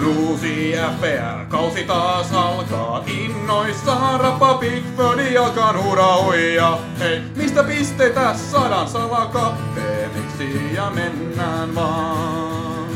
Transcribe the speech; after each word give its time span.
Kun 0.00 0.08
uusi 0.08 0.72
FPL-kausi 0.96 1.84
taas 1.84 2.32
alkaa, 2.32 3.04
innoissaan 3.06 4.20
rappa 4.20 4.54
Pickfordi 4.54 5.36
alkaa 5.36 5.82
hurauja. 5.82 6.78
Hei, 6.98 7.20
mistä 7.36 7.64
pisteitä 7.64 8.34
saadaan 8.34 8.88
salakapteeniksi 8.88 10.74
ja 10.74 10.90
mennään 10.90 11.74
vaan. 11.74 12.88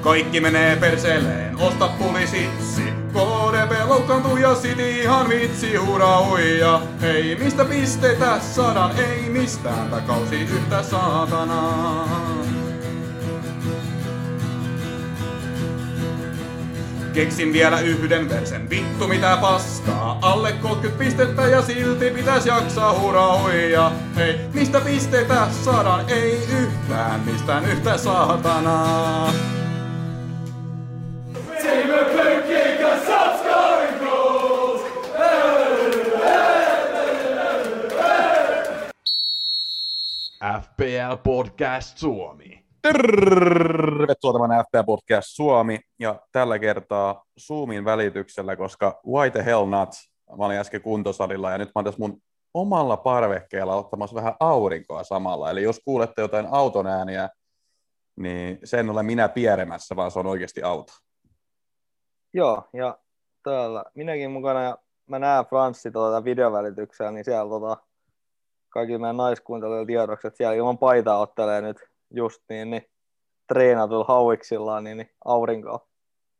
Kaikki 0.00 0.40
menee 0.40 0.76
perseleen, 0.76 1.56
osta 1.58 1.88
pulisitsi. 1.88 2.82
KDP 3.12 3.88
loukkaantuu 3.88 4.36
ja 4.36 4.54
City 4.54 4.90
ihan 4.90 5.28
vitsi 5.28 5.76
hurauja. 5.76 6.80
Hei, 7.00 7.36
mistä 7.36 7.64
pisteitä 7.64 8.40
saadaan? 8.40 8.98
Ei 8.98 9.28
mistään, 9.28 9.90
tää 9.90 10.00
kausi 10.00 10.40
yhtä 10.40 10.82
saatanaa. 10.82 12.35
Keksin 17.16 17.52
vielä 17.52 17.80
yhden 17.80 18.28
versen, 18.28 18.70
vittu 18.70 19.08
mitä 19.08 19.38
paskaa. 19.40 20.18
Alle 20.22 20.52
30 20.52 20.98
pistettä 21.04 21.42
ja 21.42 21.62
silti 21.62 22.10
pitäis 22.10 22.46
jaksaa 22.46 23.00
hurauja. 23.00 23.92
Hei, 24.16 24.40
mistä 24.54 24.80
pisteitä 24.80 25.48
saadaan? 25.64 26.10
Ei 26.10 26.38
yhtään, 26.60 27.20
mistään 27.20 27.64
yhtä 27.64 27.98
saatanaa. 27.98 29.32
FPL 40.62 41.16
Podcast 41.22 41.98
Suomi. 41.98 42.65
Tervetuloa 42.92 44.48
tämän 44.48 44.64
FPL 44.64 44.82
Podcast 44.86 45.28
Suomi 45.30 45.80
ja 45.98 46.20
tällä 46.32 46.58
kertaa 46.58 47.24
Zoomin 47.46 47.84
välityksellä, 47.84 48.56
koska 48.56 49.00
why 49.06 49.30
the 49.30 49.44
hell 49.44 49.66
not? 49.66 49.88
Mä 50.38 50.44
olin 50.44 50.58
äsken 50.58 50.82
kuntosalilla 50.82 51.50
ja 51.50 51.58
nyt 51.58 51.68
mä 51.68 51.72
oon 51.74 51.84
tässä 51.84 51.98
mun 51.98 52.22
omalla 52.54 52.96
parvekkeella 52.96 53.76
ottamassa 53.76 54.16
vähän 54.16 54.34
aurinkoa 54.40 55.04
samalla. 55.04 55.50
Eli 55.50 55.62
jos 55.62 55.80
kuulette 55.84 56.22
jotain 56.22 56.46
auton 56.50 56.86
ääniä, 56.86 57.28
niin 58.16 58.58
sen 58.64 58.90
ole 58.90 59.02
minä 59.02 59.28
pieremässä, 59.28 59.96
vaan 59.96 60.10
se 60.10 60.18
on 60.18 60.26
oikeasti 60.26 60.62
auto. 60.62 60.92
Joo, 62.34 62.68
ja 62.72 62.98
täällä 63.42 63.84
minäkin 63.94 64.30
mukana 64.30 64.62
ja 64.62 64.78
mä 65.06 65.18
näen 65.18 65.46
Franssi 65.46 65.90
tuota 65.90 66.24
videovälityksellä, 66.24 67.10
niin 67.10 67.24
siellä 67.24 67.50
tota, 67.50 67.76
kaikki 68.68 68.98
meidän 68.98 69.16
naiskuuntelijoille 69.16 69.86
tiedoksi, 69.86 70.26
että 70.26 70.36
siellä 70.36 70.54
ilman 70.54 70.78
paitaa 70.78 71.18
ottelee 71.18 71.60
nyt 71.60 71.95
just 72.10 72.42
niin, 72.48 72.70
niin 72.70 72.82
treenatulla 73.48 74.04
hauiksillaan 74.04 74.84
niin, 74.84 74.96
niin 74.96 75.10
aurinkoa. 75.24 75.86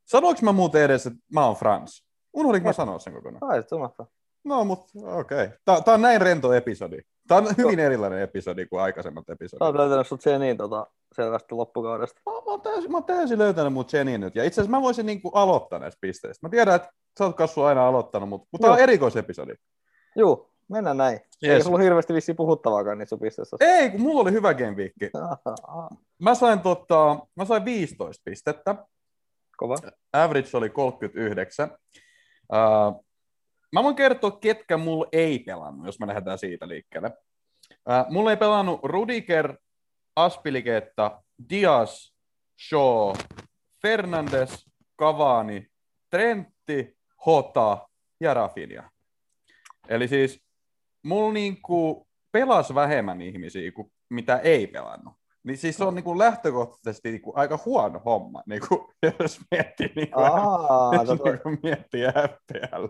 Sanoinko 0.05 0.41
mä 0.43 0.51
muuten 0.51 0.81
edes, 0.81 1.05
että 1.05 1.19
mä 1.33 1.45
oon 1.45 1.55
Frans? 1.55 2.07
Unohdinko 2.33 2.69
mä 2.69 2.73
sanoa 2.73 2.99
sen 2.99 3.13
kokonaan? 3.13 3.39
Taisit 3.39 3.71
unohtaa. 3.71 4.07
No, 4.43 4.65
mutta 4.65 4.91
okei. 5.03 5.43
Okay. 5.43 5.57
Tää, 5.65 5.81
tää 5.81 5.93
on 5.93 6.01
näin 6.01 6.21
rento 6.21 6.53
episodi. 6.53 6.97
Tää 7.27 7.37
on 7.37 7.47
hyvin 7.57 7.79
erilainen 7.79 8.21
episodi 8.21 8.65
kuin 8.65 8.81
aikaisemmat 8.81 9.29
episodit. 9.29 9.59
Sä 9.59 9.65
oot 9.65 9.75
löytänyt 9.75 10.07
sut 10.07 10.21
Zenin 10.21 10.57
tota, 10.57 10.87
selvästi 11.15 11.55
loppukaudesta. 11.55 12.21
Mä, 12.25 12.31
mä, 12.31 12.41
oon 12.45 12.61
täysin, 12.61 12.91
mä 12.91 12.97
oon 12.97 13.03
täysin 13.03 13.37
löytänyt 13.37 13.73
mun 13.73 13.85
Jenny 13.93 14.17
nyt. 14.17 14.35
Ja 14.35 14.43
itse 14.43 14.61
asiassa 14.61 14.77
mä 14.77 14.81
voisin 14.81 15.05
niinku 15.05 15.29
aloittaa 15.29 15.79
näistä 15.79 15.97
pisteistä. 16.01 16.47
Mä 16.47 16.49
tiedän, 16.49 16.75
että 16.75 16.89
sä 17.19 17.25
oot 17.25 17.35
kasvu 17.35 17.61
aina 17.61 17.87
aloittanut, 17.87 18.29
mutta, 18.29 18.47
mutta 18.51 18.65
tää 18.65 18.71
on 18.71 18.77
Joo. 18.77 18.83
erikoisepisodi. 18.83 19.53
Juu, 20.15 20.49
mennään 20.69 20.97
näin. 20.97 21.19
Yes. 21.43 21.53
Ei 21.53 21.63
sulla 21.63 21.77
hirveästi 21.77 22.13
vissiin 22.13 22.35
puhuttavaakaan 22.35 22.97
niissä 22.97 23.17
pisteissä. 23.21 23.57
Ei, 23.59 23.89
kun 23.89 24.01
mulla 24.01 24.21
oli 24.21 24.31
hyvä 24.31 24.53
game 24.53 24.75
week. 24.75 24.93
Mä 26.19 26.35
sain, 26.35 26.59
tota, 26.59 27.19
mä 27.35 27.45
sain 27.45 27.65
15 27.65 28.21
pistettä. 28.25 28.75
Kova. 29.57 29.75
Average 30.13 30.57
oli 30.57 30.69
39. 30.69 31.69
Uh, 32.53 33.05
mä 33.73 33.83
voin 33.83 33.95
kertoa, 33.95 34.31
ketkä 34.31 34.77
mulla 34.77 35.07
ei 35.11 35.39
pelannut, 35.39 35.85
jos 35.85 35.99
me 35.99 36.07
lähdetään 36.07 36.37
siitä 36.37 36.67
liikkeelle. 36.67 37.11
Uh, 37.71 38.11
mulla 38.11 38.31
ei 38.31 38.37
pelannut 38.37 38.79
Rudiger, 38.83 39.57
Aspiliketta, 40.15 41.23
Diaz, 41.49 42.11
Shaw, 42.69 43.15
Fernandes, 43.81 44.65
Cavani, 44.99 45.67
Trentti, 46.09 46.97
Hota 47.25 47.87
ja 48.19 48.33
Rafinha. 48.33 48.89
Eli 49.89 50.07
siis 50.07 50.46
mulla 51.07 51.33
niinku 51.33 52.07
pelas 52.31 52.75
vähemmän 52.75 53.21
ihmisiä 53.21 53.71
kuin 53.71 53.91
mitä 54.09 54.37
ei 54.37 54.67
pelannut. 54.67 55.13
Niin 55.43 55.57
siis 55.57 55.77
se 55.77 55.83
on 55.83 55.95
niinku 55.95 56.17
lähtökohtaisesti 56.17 57.11
niinku 57.11 57.33
aika 57.35 57.59
huono 57.65 58.01
homma, 58.05 58.43
niinku, 58.47 58.89
jos 59.19 59.39
miettii, 59.51 59.91
niinku, 59.95 60.19
Aa, 60.19 60.95
jos 60.95 61.07
toi, 61.19 61.31
niinku 61.31 61.49
miettii 61.63 62.03
FPL. 62.03 62.85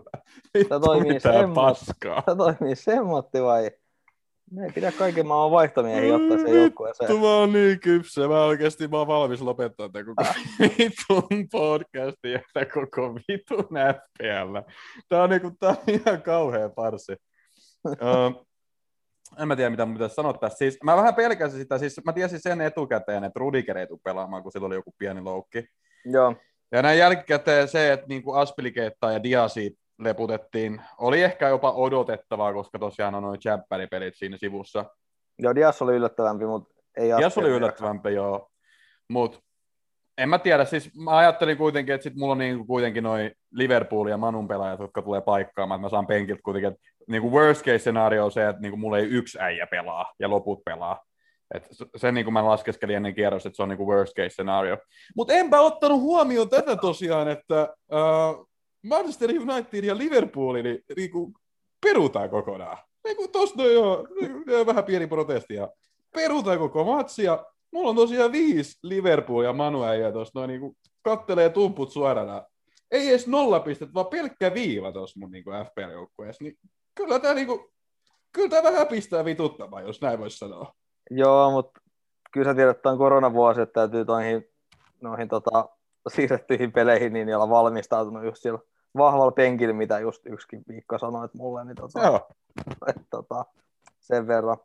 Se 0.58 0.80
toimii 0.84 1.18
semmo- 1.18 1.54
paskaa. 1.54 2.22
se 2.30 2.36
toimii 2.36 2.76
semmotti 2.76 3.42
vai? 3.42 3.70
Ne 4.50 4.64
ei 4.64 4.72
pidä 4.72 4.92
kaiken 4.92 5.26
maailman 5.26 5.50
vaihtomiehiä 5.50 6.14
ottaa 6.14 6.38
sen 6.38 6.56
joukkueeseen. 6.56 7.08
Vittu, 7.08 7.20
mä 7.20 7.34
oon 7.34 7.52
niin 7.52 7.80
kypsä. 7.80 8.28
Mä 8.28 8.44
oikeesti 8.44 8.88
mä 8.88 8.98
oon 8.98 9.06
valmis 9.06 9.40
lopettaa 9.40 9.88
tämän 9.88 10.06
koko 10.06 10.24
vitun 10.60 11.48
podcastin 11.52 12.32
ja 12.32 12.40
tämän 12.52 12.68
koko 12.74 13.14
vitun 13.14 13.68
FPL. 13.94 14.58
Tää 15.08 15.22
on, 15.22 15.30
niinku, 15.30 15.50
tää 15.60 15.70
on 15.70 15.76
ihan 15.86 16.22
kauhea 16.22 16.68
parsi. 16.68 17.16
Uh, 17.86 18.46
en 19.38 19.48
mä 19.48 19.56
tiedä, 19.56 19.70
mitä 19.70 19.86
mun 19.86 19.94
pitäisi 19.94 20.14
sanoa 20.14 20.32
tästä. 20.32 20.58
Siis, 20.58 20.78
mä 20.84 20.96
vähän 20.96 21.14
pelkäsin 21.14 21.60
sitä. 21.60 21.78
Siis, 21.78 22.00
mä 22.04 22.12
tiesin 22.12 22.40
sen 22.40 22.60
etukäteen, 22.60 23.24
että 23.24 23.40
Rudiger 23.40 23.78
ei 23.78 23.86
tule 23.86 24.00
pelaamaan, 24.04 24.42
kun 24.42 24.52
sillä 24.52 24.66
oli 24.66 24.74
joku 24.74 24.94
pieni 24.98 25.20
loukki. 25.20 25.64
Joo, 26.04 26.34
Ja 26.72 26.82
näin 26.82 26.98
jälkikäteen 26.98 27.68
se, 27.68 27.92
että 27.92 28.06
niin 28.08 28.22
Aspilikeetta 28.34 29.12
ja 29.12 29.22
Diasi 29.22 29.78
leputettiin, 29.98 30.80
oli 30.98 31.22
ehkä 31.22 31.48
jopa 31.48 31.72
odotettavaa, 31.72 32.52
koska 32.52 32.78
tosiaan 32.78 33.14
on 33.14 33.22
noin 33.22 33.40
jäppäripelit 33.44 34.14
siinä 34.16 34.36
sivussa. 34.36 34.84
joo 35.38 35.54
Dias 35.54 35.82
oli 35.82 35.94
yllättävämpi, 35.94 36.46
mutta 36.46 36.74
ei 36.96 37.10
Dias 37.18 37.38
oli 37.38 37.48
yllättävämpi, 37.48 38.14
joo. 38.14 38.50
Mutta 39.08 39.38
en 40.18 40.28
mä 40.28 40.38
tiedä, 40.38 40.64
siis 40.64 40.94
mä 40.94 41.16
ajattelin 41.16 41.56
kuitenkin, 41.56 41.94
että 41.94 42.02
sit 42.02 42.16
mulla 42.16 42.32
on 42.32 42.38
niinku 42.38 42.64
kuitenkin 42.64 43.04
noin 43.04 43.32
Liverpool 43.52 44.06
ja 44.06 44.16
Manun 44.16 44.48
pelaajat, 44.48 44.80
jotka 44.80 45.02
tulee 45.02 45.20
paikkaamaan, 45.20 45.78
että 45.78 45.86
mä 45.86 45.90
saan 45.90 46.06
penkiltä 46.06 46.42
kuitenkin, 46.42 46.72
että 46.72 46.80
niinku 47.08 47.32
worst 47.32 47.64
case 47.64 47.78
scenario 47.78 48.24
on 48.24 48.32
se, 48.32 48.48
että 48.48 48.62
niinku 48.62 48.76
mulla 48.76 48.98
ei 48.98 49.04
yksi 49.04 49.38
äijä 49.40 49.66
pelaa 49.66 50.12
ja 50.18 50.30
loput 50.30 50.64
pelaa. 50.64 51.04
Et 51.54 51.66
se- 51.70 51.86
sen 51.96 52.14
niinku 52.14 52.30
mä 52.30 52.44
laskeskelin 52.44 52.96
ennen 52.96 53.14
kierrosta, 53.14 53.48
että 53.48 53.56
se 53.56 53.62
on 53.62 53.68
niinku 53.68 53.88
worst 53.88 54.16
case 54.16 54.28
scenario. 54.28 54.78
Mutta 55.16 55.34
enpä 55.34 55.60
ottanut 55.60 56.00
huomioon 56.00 56.48
tätä 56.48 56.76
tosiaan, 56.76 57.28
että 57.28 57.74
uh, 57.92 58.48
Manchester 58.86 59.30
United 59.30 59.84
ja 59.84 59.98
Liverpool 59.98 60.54
niin, 60.54 60.78
niinku, 60.96 61.32
perutaan 61.86 62.30
kokonaan. 62.30 62.78
Niinku 63.04 63.28
tosta 63.28 63.62
noin 63.62 63.74
jo, 63.74 64.06
jo 64.46 64.66
vähän 64.66 64.84
pieni 64.84 65.06
protesti 65.06 65.54
ja 65.54 65.68
perutaan 66.14 66.58
koko 66.58 66.84
matsi 66.84 67.24
ja 67.24 67.46
mulla 67.70 67.90
on 67.90 67.96
tosiaan 67.96 68.32
viisi 68.32 68.78
Liverpool 68.82 69.44
ja 69.44 69.52
Manu 69.52 69.84
äijä 69.84 70.12
tossa 70.12 70.38
noin 70.38 70.48
niinku 70.48 70.76
kattelee 71.02 71.50
tumput 71.50 71.92
suorana. 71.92 72.42
Ei 72.90 73.08
edes 73.08 73.26
nolla 73.26 73.60
pistettä, 73.60 73.94
vaan 73.94 74.06
pelkkä 74.06 74.54
viiva 74.54 74.92
tuossa 74.92 75.20
mun 75.20 75.30
niinku 75.30 75.50
FPL-joukkueessa. 75.50 76.44
Niin 76.44 76.58
kyllä 76.94 77.18
tää 77.18 77.34
niinku, 77.34 77.70
kyllä 78.32 78.48
tää 78.48 78.62
vähän 78.62 78.86
pistää 78.86 79.24
vituttamaan, 79.24 79.86
jos 79.86 80.00
näin 80.00 80.18
voisi 80.18 80.38
sanoa. 80.38 80.74
Joo, 81.10 81.50
mutta 81.50 81.80
kyllä 82.32 82.50
sä 82.50 82.54
tiedät, 82.54 82.76
että 82.76 82.90
on 82.90 82.98
koronavuosi, 82.98 83.60
että 83.60 83.72
täytyy 83.72 84.04
noihin, 84.04 84.44
noihin 85.00 85.28
tota, 85.28 85.68
siirrettyihin 86.08 86.72
peleihin 86.72 87.12
niin 87.12 87.36
olla 87.36 87.48
valmistautunut 87.48 88.24
just 88.24 88.42
sillä 88.42 88.58
vahvalla 88.96 89.32
penkillä, 89.32 89.74
mitä 89.74 89.98
just 89.98 90.26
yksikin 90.26 90.62
viikko 90.68 90.98
sanoit 90.98 91.34
mulle, 91.34 91.64
niin 91.64 91.76
tota, 91.76 92.06
Joo. 92.06 92.28
et, 92.88 93.02
tota, 93.10 93.44
sen 94.00 94.26
verran. 94.26 94.56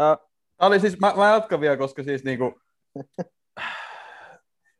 Ö, 0.00 0.16
Tää 0.56 0.68
oli 0.68 0.80
siis, 0.80 1.00
mä, 1.00 1.12
mä 1.16 1.30
jatkan 1.30 1.60
vielä, 1.60 1.76
koska 1.76 2.02
siis 2.02 2.24
niinku, 2.24 2.60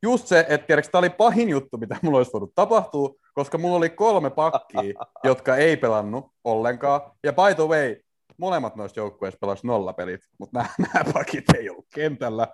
just 0.02 0.26
se, 0.26 0.46
että 0.48 0.66
tiedätkö, 0.66 0.90
tämä 0.90 0.98
oli 0.98 1.10
pahin 1.10 1.48
juttu, 1.48 1.78
mitä 1.78 1.96
mulla 2.02 2.18
olisi 2.18 2.32
voinut 2.32 2.54
tapahtua, 2.54 3.14
koska 3.34 3.58
mulla 3.58 3.76
oli 3.76 3.90
kolme 3.90 4.30
pakkia, 4.30 4.82
jotka 5.24 5.56
ei 5.56 5.76
pelannut 5.76 6.32
ollenkaan. 6.44 7.00
Ja 7.24 7.32
by 7.32 7.54
the 7.54 7.68
way, 7.68 7.96
molemmat 8.38 8.76
noista 8.76 9.00
joukkueista 9.00 9.38
pelasi 9.40 9.66
nollapelit, 9.66 10.20
mutta 10.38 10.58
nämä, 10.58 10.68
nämä 10.78 11.12
pakit 11.12 11.44
ei 11.58 11.70
ollut 11.70 11.86
kentällä. 11.94 12.46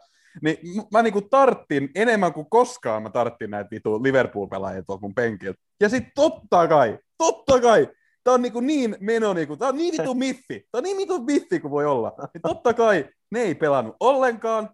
Niin 0.43 0.59
mä 0.93 1.03
niinku 1.03 1.21
tarttin 1.21 1.91
enemmän 1.95 2.33
kuin 2.33 2.51
koskaan 2.51 3.03
mä 3.03 3.11
tarttin 3.11 3.51
näitä 3.51 3.71
vitu 3.71 4.03
Liverpool-pelaajia 4.03 4.83
tuolta 4.83 5.03
mun 5.03 5.15
penkiltä. 5.15 5.61
Ja 5.81 5.89
sit 5.89 6.05
totta 6.15 6.69
kai, 6.69 6.99
totta 7.19 7.61
kai, 7.61 7.89
tää 8.25 8.35
on 8.35 8.43
niinku 8.43 8.61
niin 8.61 8.97
meno, 9.01 9.33
niinku, 9.35 9.57
tää 9.57 9.69
on 9.69 9.77
niin 9.77 9.93
vitu 9.99 10.15
miffi, 10.15 10.61
tää 10.73 10.79
on 10.79 10.83
niin 10.83 10.97
vitu 10.97 11.23
miffi 11.23 11.61
kuin 11.61 11.71
voi 11.71 11.87
olla. 11.87 12.13
Niin 12.35 12.43
totta 12.43 12.75
kai 12.75 13.09
ne 13.31 13.41
ei 13.41 13.55
pelannut 13.55 13.97
ollenkaan, 14.01 14.71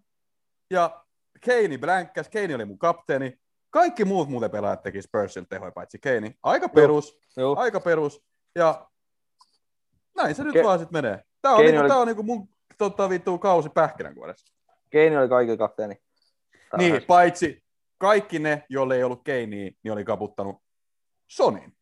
ja 0.71 1.03
Keini 1.41 1.77
blänkkäs, 1.77 2.29
Keini 2.29 2.53
oli 2.53 2.65
mun 2.65 2.79
kapteeni. 2.79 3.37
Kaikki 3.69 4.05
muut 4.05 4.29
muuten 4.29 4.51
pelaajat 4.51 4.83
teki 4.83 5.01
Spursin 5.01 5.47
tehoja, 5.49 5.71
paitsi 5.71 5.99
Keini. 5.99 6.35
Aika 6.43 6.69
perus, 6.69 7.19
joo. 7.37 7.55
aika 7.59 7.79
perus. 7.79 8.21
Ja 8.55 8.89
näin 10.17 10.35
se 10.35 10.43
nyt 10.43 10.55
Ke- 10.55 10.63
vaan 10.63 10.79
sitten 10.79 11.03
menee. 11.03 11.21
Tää 11.41 11.51
on, 11.51 11.57
Keini 11.57 11.71
niinku, 11.71 11.81
oli- 11.81 11.89
tää 11.89 11.97
on 11.97 12.07
niinku 12.07 12.23
mun 12.23 12.49
tota, 12.77 13.09
vittu 13.09 13.37
kausi 13.37 13.69
pähkinänkuoressa. 13.69 14.55
Keini 14.89 15.17
oli 15.17 15.29
kaikilla 15.29 15.57
kapteeni. 15.57 15.95
Niin, 16.77 17.03
paitsi 17.07 17.63
kaikki 17.97 18.39
ne, 18.39 18.63
joille 18.69 18.95
ei 18.95 19.03
ollut 19.03 19.23
Keiniä, 19.23 19.71
niin 19.83 19.91
oli 19.91 20.05
kaputtanut 20.05 20.57
Sonin. 21.27 21.73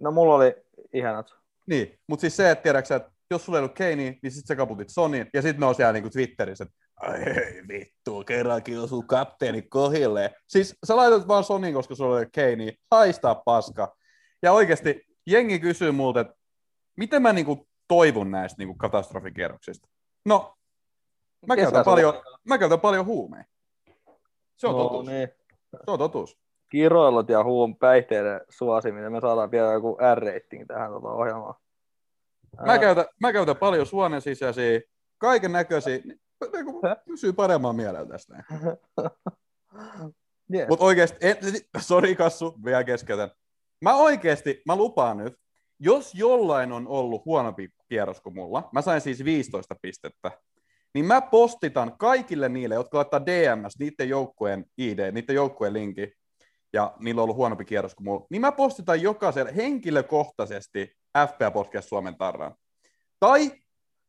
No 0.00 0.10
mulla 0.10 0.34
oli 0.34 0.54
ihanat. 0.92 1.34
Niin, 1.66 1.98
mutta 2.06 2.20
siis 2.20 2.36
se, 2.36 2.50
että 2.50 2.62
tiedätkö, 2.62 2.96
että 2.96 3.12
jos 3.30 3.44
sulla 3.44 3.58
ei 3.58 3.62
ollut 3.62 3.76
Keiniä, 3.76 4.14
niin 4.22 4.30
sitten 4.32 4.46
sä 4.46 4.56
kaputit 4.56 4.88
Sonin, 4.88 5.26
ja 5.34 5.42
sitten 5.42 5.60
ne 5.60 5.66
on 5.66 5.74
siellä 5.74 5.92
niinku 5.92 6.10
Twitterissä, 6.10 6.64
että 6.64 6.76
hei 7.18 7.62
vittu, 7.68 8.24
kerrankin 8.24 8.80
osuu 8.80 9.02
kapteeni 9.02 9.62
kohille. 9.62 10.34
Siis 10.48 10.76
sä 10.86 10.96
laitat 10.96 11.28
vaan 11.28 11.44
Sonin, 11.44 11.74
koska 11.74 11.94
sulla 11.94 12.16
ei 12.16 12.22
ole 12.22 12.30
Keiniä, 12.32 12.72
haistaa 12.90 13.34
paska. 13.34 13.96
Ja 14.42 14.52
oikeasti 14.52 15.06
jengi 15.26 15.58
kysyy 15.58 15.92
multa, 15.92 16.20
että 16.20 16.34
miten 16.96 17.22
mä 17.22 17.32
niinku 17.32 17.68
toivon 17.88 18.30
näistä 18.30 18.58
niinku 18.58 18.74
katastrofikierroksista. 18.74 19.88
No, 20.26 20.54
mä 21.46 21.56
käytän, 21.56 21.84
paljon, 21.84 22.14
mä 22.44 22.58
käytän 22.58 22.80
paljon 22.80 23.06
huumeja. 23.06 23.44
Se 24.56 24.66
on 24.66 24.76
no, 24.76 24.82
totuus. 24.82 25.06
Niin. 25.06 25.28
Se 25.84 25.90
on 25.90 25.98
totuus. 25.98 26.38
Kiroilut 26.70 27.28
ja 27.28 27.44
huun 27.44 27.76
päihteiden 27.76 28.40
suosiminen. 28.48 29.12
Me 29.12 29.20
saadaan 29.20 29.50
vielä 29.50 29.72
joku 29.72 29.98
R-rating 30.14 30.66
tähän 30.66 30.90
tota 30.90 31.08
ohjelmaan. 31.08 31.54
Mä 32.66 32.72
Ää, 32.72 32.78
käytän, 32.78 33.04
mä 33.20 33.32
käytän 33.32 33.56
paljon 33.56 33.86
suonen 33.86 34.20
sisäisiä, 34.20 34.80
kaiken 35.18 35.52
näköisiä, 35.52 35.98
niin 36.04 36.20
pysyy 37.04 37.32
paremman 37.32 37.76
mielellä 37.76 38.06
tästä. 38.06 38.34
yes. 40.54 40.68
Mutta 40.68 40.84
oikeasti, 40.84 41.16
sori 41.78 42.16
Kassu, 42.16 42.54
vielä 42.64 42.84
keskeytän. 42.84 43.30
Mä 43.84 43.96
oikeasti, 43.96 44.62
mä 44.66 44.76
lupaan 44.76 45.16
nyt, 45.16 45.34
jos 45.78 46.14
jollain 46.14 46.72
on 46.72 46.88
ollut 46.88 47.24
huonompi 47.24 47.68
kierros 47.88 48.20
kuin 48.20 48.34
mulla, 48.34 48.68
mä 48.72 48.82
sain 48.82 49.00
siis 49.00 49.24
15 49.24 49.76
pistettä, 49.82 50.30
niin 50.94 51.04
mä 51.04 51.20
postitan 51.20 51.98
kaikille 51.98 52.48
niille, 52.48 52.74
jotka 52.74 52.96
laittaa 52.96 53.26
DMS 53.26 53.78
niiden 53.78 54.08
joukkueen 54.08 54.66
ID, 54.78 55.12
niiden 55.12 55.34
joukkueen 55.34 55.72
linki, 55.72 56.12
ja 56.72 56.94
niillä 56.98 57.20
on 57.20 57.22
ollut 57.22 57.36
huonompi 57.36 57.64
kierros 57.64 57.94
kuin 57.94 58.04
mulla, 58.04 58.26
niin 58.30 58.40
mä 58.40 58.52
postitan 58.52 59.02
jokaiselle 59.02 59.56
henkilökohtaisesti 59.56 60.92
FPA 61.28 61.50
Podcast 61.50 61.88
Suomen 61.88 62.16
tarran. 62.16 62.54
Tai 63.20 63.52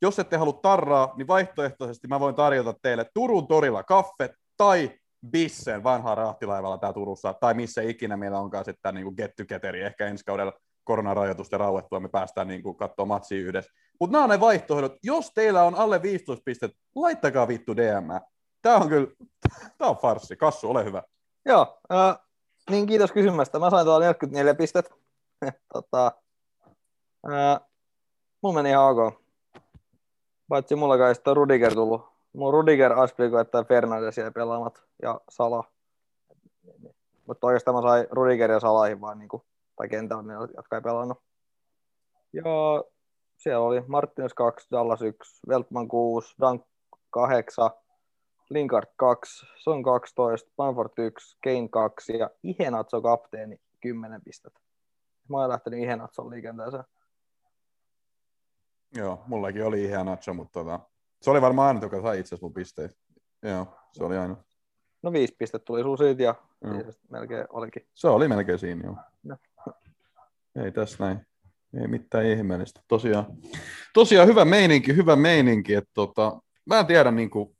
jos 0.01 0.19
ette 0.19 0.37
halua 0.37 0.59
tarraa, 0.61 1.13
niin 1.17 1.27
vaihtoehtoisesti 1.27 2.07
mä 2.07 2.19
voin 2.19 2.35
tarjota 2.35 2.73
teille 2.81 3.05
Turun 3.13 3.47
torilla 3.47 3.83
kaffet 3.83 4.31
tai 4.57 4.91
Bissen 5.29 5.83
vanhaa 5.83 6.15
rahtilaivalla 6.15 6.77
täällä 6.77 6.93
Turussa, 6.93 7.33
tai 7.33 7.53
missä 7.53 7.81
ikinä 7.81 8.17
meillä 8.17 8.39
onkaan 8.39 8.65
sitten 8.65 8.81
tämä 8.81 9.11
get 9.17 9.35
togetheri, 9.35 9.81
ehkä 9.81 10.07
ensi 10.07 10.25
kaudella 10.25 10.53
koronarajoitusten 10.83 11.59
rauettua 11.59 11.99
me 11.99 12.09
päästään 12.09 12.47
niinku 12.47 12.73
katsoa 12.73 13.05
matsia 13.05 13.41
yhdessä. 13.41 13.71
Mutta 13.99 14.11
nämä 14.11 14.23
on 14.23 14.29
ne 14.29 14.39
vaihtoehdot. 14.39 14.95
Jos 15.03 15.31
teillä 15.35 15.63
on 15.63 15.75
alle 15.75 16.01
15 16.01 16.43
pistettä, 16.45 16.77
laittakaa 16.95 17.47
vittu 17.47 17.75
DM. 17.75 18.07
Tämä 18.61 18.75
on 18.75 18.89
kyllä, 18.89 19.07
tämä 19.77 19.89
on 19.89 19.97
farssi. 19.97 20.35
Kassu, 20.35 20.69
ole 20.69 20.85
hyvä. 20.85 21.03
Joo, 21.45 21.79
äh, 21.93 22.17
niin 22.69 22.85
kiitos 22.85 23.11
kysymästä. 23.11 23.59
Mä 23.59 23.69
sain 23.69 23.85
tuolla 23.85 23.99
44 23.99 24.55
pistettä. 24.55 24.95
tota, 25.73 26.11
äh, 27.31 27.59
mulla 28.41 28.55
meni 28.55 28.69
ihan 28.69 28.85
ok. 28.85 29.21
Paitsi 30.47 30.75
mulla 30.75 30.97
kai 30.97 31.15
sitten 31.15 31.31
on 31.31 31.37
Rudiger 31.37 31.73
tullut. 31.73 32.11
Mulla 32.33 32.51
Rudiger, 32.51 32.93
Aspilicueta 32.93 33.57
ja 33.57 33.63
Fernandes 33.63 34.17
jäi 34.17 34.31
pelaamat 34.31 34.83
ja 35.01 35.21
Sala. 35.29 35.63
Mutta 37.27 37.47
oikeastaan 37.47 37.75
mä 37.75 37.81
sain 37.81 38.07
Rudiger 38.11 38.51
ja 38.51 38.59
Salahin 38.59 39.01
vaan 39.01 39.19
niinku, 39.19 39.45
tai 39.75 39.89
kentällä 39.89 40.23
ne, 40.23 40.33
jotka 40.33 40.75
ei 40.75 40.81
pelannut. 40.81 41.17
Ja 42.33 42.43
siellä 43.37 43.65
oli 43.65 43.83
Martins 43.87 44.33
2, 44.33 44.67
Dallas 44.71 45.01
1, 45.01 45.41
Veltman 45.47 45.87
6, 45.87 46.35
Dank 46.41 46.63
8, 47.09 47.71
Linkard 48.51 48.87
2, 48.95 49.45
Son 49.57 49.83
12, 49.83 50.51
Bamford 50.57 50.91
1, 50.97 51.37
Kane 51.43 51.69
2 51.69 52.17
ja 52.17 52.29
Ihenatso 52.43 53.01
kapteeni 53.01 53.57
10 53.81 54.21
pistettä. 54.21 54.59
Mä 55.29 55.37
oon 55.37 55.49
lähtenyt 55.49 55.79
Ihenatson 55.79 56.29
liikenteeseen. 56.29 56.83
Joo, 58.95 59.23
mullakin 59.27 59.65
oli 59.65 59.83
ihan 59.83 60.05
Nacho, 60.05 60.33
mutta 60.33 60.59
tota, 60.59 60.79
se 61.21 61.29
oli 61.31 61.41
varmaan 61.41 61.67
ainut, 61.67 61.83
joka 61.83 62.01
sai 62.01 62.19
itse 62.19 62.27
asiassa 62.27 62.45
mun 62.45 62.53
pisteet. 62.53 62.97
Joo, 63.43 63.67
se 63.91 64.03
oli 64.03 64.17
aina. 64.17 64.35
No 65.01 65.13
viisi 65.13 65.35
pistettä 65.37 65.65
tuli 65.65 65.81
sun 65.81 65.97
siitä 65.97 66.23
ja 66.23 66.35
melkein 67.09 67.45
olikin. 67.49 67.87
Se 67.93 68.07
oli 68.07 68.27
melkein 68.27 68.59
siinä, 68.59 68.81
joo. 68.83 68.95
No. 69.23 69.37
Ei 70.63 70.71
tässä 70.71 71.05
näin. 71.05 71.27
Ei 71.81 71.87
mitään 71.87 72.25
ihmeellistä. 72.25 72.81
Tosiaan, 72.87 73.25
tosiaan 73.93 74.27
hyvä 74.27 74.45
meininki, 74.45 74.95
hyvä 74.95 75.15
meininki. 75.15 75.73
Että 75.73 75.91
tota, 75.93 76.41
mä 76.65 76.79
en 76.79 76.85
tiedä, 76.85 77.11
niin 77.11 77.29
kuin, 77.29 77.57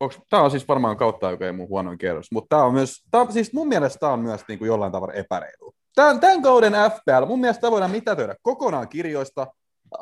onks, 0.00 0.18
tää 0.30 0.40
on 0.42 0.50
siis 0.50 0.68
varmaan 0.68 0.96
kautta 0.96 1.30
joka 1.30 1.46
ei 1.46 1.52
mun 1.52 1.68
huonoin 1.68 1.98
kierros, 1.98 2.32
mutta 2.32 2.56
tää 2.56 2.64
on 2.64 2.74
myös, 2.74 3.04
tää, 3.10 3.20
on- 3.20 3.32
siis 3.32 3.52
mun 3.52 3.68
mielestä 3.68 3.98
tää 3.98 4.08
on 4.10 4.20
myös 4.20 4.40
niin 4.48 4.58
kuin 4.58 4.66
jollain 4.68 4.92
tavalla 4.92 5.14
epäreilu. 5.14 5.74
Tämän, 5.94 6.20
tämän 6.20 6.42
kauden 6.42 6.72
FPL, 6.72 7.26
mun 7.26 7.40
mielestä 7.40 7.60
tää 7.60 7.70
voidaan 7.70 7.90
mitätöidä 7.90 8.34
kokonaan 8.42 8.88
kirjoista. 8.88 9.46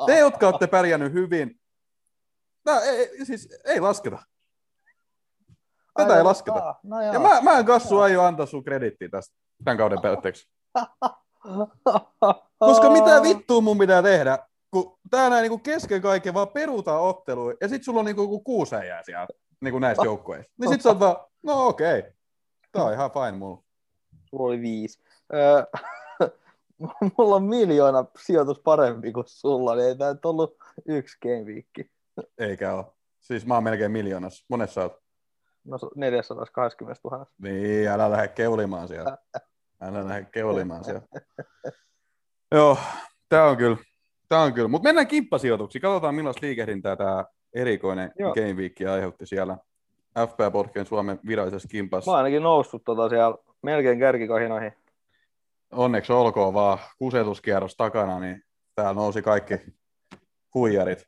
Te, 0.06 0.18
jotka 0.18 0.46
olette 0.46 0.66
pärjännyt 0.66 1.12
hyvin, 1.12 1.60
tää, 2.64 2.80
ei, 2.80 3.24
siis 3.24 3.48
ei 3.64 3.80
lasketa. 3.80 4.18
Tätä 5.96 6.12
Ai, 6.12 6.18
ei 6.18 6.24
lasketa. 6.24 6.74
No 6.82 7.02
joo. 7.02 7.12
Ja 7.12 7.20
mä, 7.20 7.40
mä 7.40 7.58
en 7.58 7.64
kassu 7.64 7.98
aio 7.98 8.22
antaa 8.22 8.46
sun 8.46 8.64
kredittiä 8.64 9.08
tästä 9.08 9.36
tämän 9.64 9.78
kauden 9.78 10.00
päätteeksi. 10.02 10.48
Koska 12.58 12.90
mitä 12.90 13.22
vittua 13.22 13.60
mun 13.60 13.78
pitää 13.78 14.02
tehdä, 14.02 14.38
kun 14.70 14.98
tää 15.10 15.30
näin 15.30 15.42
niinku 15.42 15.58
kesken 15.58 16.02
kaiken 16.02 16.34
vaan 16.34 16.48
perutaan 16.48 17.02
otteluja, 17.02 17.56
ja 17.60 17.68
sit 17.68 17.84
sulla 17.84 17.98
on 17.98 18.04
niinku 18.06 18.40
kuusi 18.40 18.76
äijää 18.76 19.02
siellä 19.56 19.66
niinku 19.66 19.78
näistä 19.78 20.04
joukkueista. 20.04 20.52
Niin 20.58 20.72
sit 20.72 20.82
sä 20.82 20.88
oot 20.88 21.00
vaan, 21.00 21.16
no 21.42 21.66
okei, 21.66 21.98
okay. 21.98 22.12
tää 22.72 22.84
on 22.84 22.92
ihan 22.92 23.10
fine 23.10 23.32
mulla. 23.32 23.62
Sulla 24.24 24.46
oli 24.46 24.60
viisi. 24.60 25.02
Öö, 25.34 25.64
mulla 27.18 27.36
on 27.36 27.42
miljoona 27.42 28.04
sijoitus 28.18 28.60
parempi 28.60 29.12
kuin 29.12 29.24
sulla, 29.26 29.74
niin 29.74 29.88
ei 29.88 29.96
tää 29.96 30.12
nyt 30.12 30.24
ollut 30.24 30.56
yksi 30.88 31.18
game 31.22 31.44
week. 31.44 31.90
Eikä 32.38 32.74
oo. 32.74 32.96
Siis 33.20 33.46
mä 33.46 33.54
oon 33.54 33.64
melkein 33.64 33.92
miljoonas. 33.92 34.44
Monessa 34.48 34.82
oot? 34.82 35.02
No 35.64 35.78
420 35.96 37.00
000. 37.04 37.26
Niin, 37.38 37.88
älä 37.88 38.10
lähde 38.10 38.28
keulimaan 38.28 38.88
siellä. 38.88 39.18
Älä 39.80 40.08
lähde 40.08 40.24
keulimaan 40.32 40.84
siellä. 40.84 41.02
Joo, 42.52 42.78
tää 43.28 43.44
on 43.44 43.56
kyllä. 43.56 43.76
Tää 44.28 44.40
on 44.40 44.52
kyllä. 44.52 44.68
Mutta 44.68 44.88
mennään 44.88 45.06
kimppasijoituksiin. 45.06 45.82
Katsotaan 45.82 46.14
millaista 46.14 46.46
liikehdintää 46.46 46.96
tämä 46.96 47.24
erikoinen 47.54 48.12
Joo. 48.18 48.34
Game 48.34 48.52
Week 48.52 48.74
aiheutti 48.92 49.26
siellä 49.26 49.56
FPA 50.28 50.50
Podcain 50.50 50.86
Suomen 50.86 51.20
virallisessa 51.26 51.68
kimpassa. 51.68 52.10
Mä 52.10 52.16
oon 52.16 52.24
ainakin 52.24 52.42
noussut 52.42 52.84
tota 52.84 53.08
siellä 53.08 53.36
melkein 53.62 53.98
kärkikahinoihin. 53.98 54.72
onneksi 55.72 56.12
olkoon 56.12 56.54
vaan 56.54 56.78
kusetuskierros 56.98 57.76
takana, 57.76 58.20
niin 58.20 58.42
täällä 58.74 58.94
nousi 58.94 59.22
kaikki 59.22 59.54
huijarit. 60.54 61.06